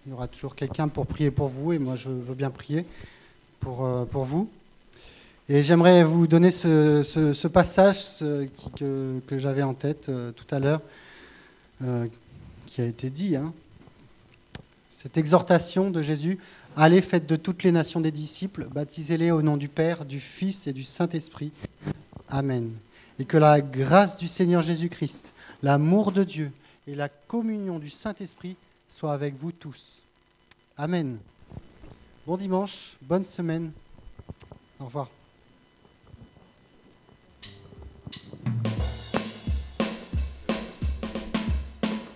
Il 0.05 0.11
y 0.11 0.13
aura 0.13 0.27
toujours 0.27 0.55
quelqu'un 0.55 0.87
pour 0.87 1.07
prier 1.07 1.31
pour 1.31 1.47
vous 1.47 1.73
et 1.73 1.79
moi 1.79 1.95
je 1.95 2.09
veux 2.09 2.35
bien 2.35 2.51
prier 2.51 2.85
pour, 3.59 3.85
euh, 3.85 4.05
vous. 4.13 4.47
Et 5.49 5.63
j'aimerais 5.63 6.03
vous 6.03 6.27
donner 6.27 6.51
ce, 6.51 7.47
passage 7.47 8.19
que, 8.19 9.39
j'avais 9.39 9.63
en 9.63 9.73
tête 9.73 10.09
euh, 10.09 10.31
tout 10.31 10.53
à 10.53 10.59
l'heure, 10.59 10.81
qui 12.67 12.81
a 12.81 12.85
été 12.85 13.09
dit. 13.09 13.35
hein. 13.35 13.51
Cette 14.91 15.17
exhortation 15.17 15.89
de 15.89 16.03
Jésus, 16.03 16.37
allez, 16.77 17.01
faites 17.01 17.25
de 17.25 17.35
toutes 17.35 17.63
les 17.63 17.71
nations 17.71 17.99
des 17.99 18.11
disciples, 18.11 18.67
baptisez-les 18.71 19.31
au 19.31 19.41
nom 19.41 19.57
du 19.57 19.69
Père, 19.69 20.05
du 20.05 20.19
Fils 20.19 20.67
et 20.67 20.73
du 20.73 20.83
Saint-Esprit. 20.83 21.51
Amen 22.29 22.71
et 23.23 23.25
que 23.25 23.37
la 23.37 23.61
grâce 23.61 24.17
du 24.17 24.27
Seigneur 24.27 24.61
Jésus-Christ, 24.61 25.33
l'amour 25.61 26.11
de 26.11 26.25
Dieu 26.25 26.51
et 26.87 26.93
la 26.93 27.07
communion 27.07 27.79
du 27.79 27.89
Saint-Esprit 27.89 28.57
soient 28.89 29.13
avec 29.13 29.33
vous 29.37 29.53
tous. 29.53 29.99
Amen. 30.77 31.17
Bon 32.27 32.35
dimanche, 32.35 32.97
bonne 33.01 33.23
semaine. 33.23 33.71
Au 34.77 34.85
revoir. 34.87 35.07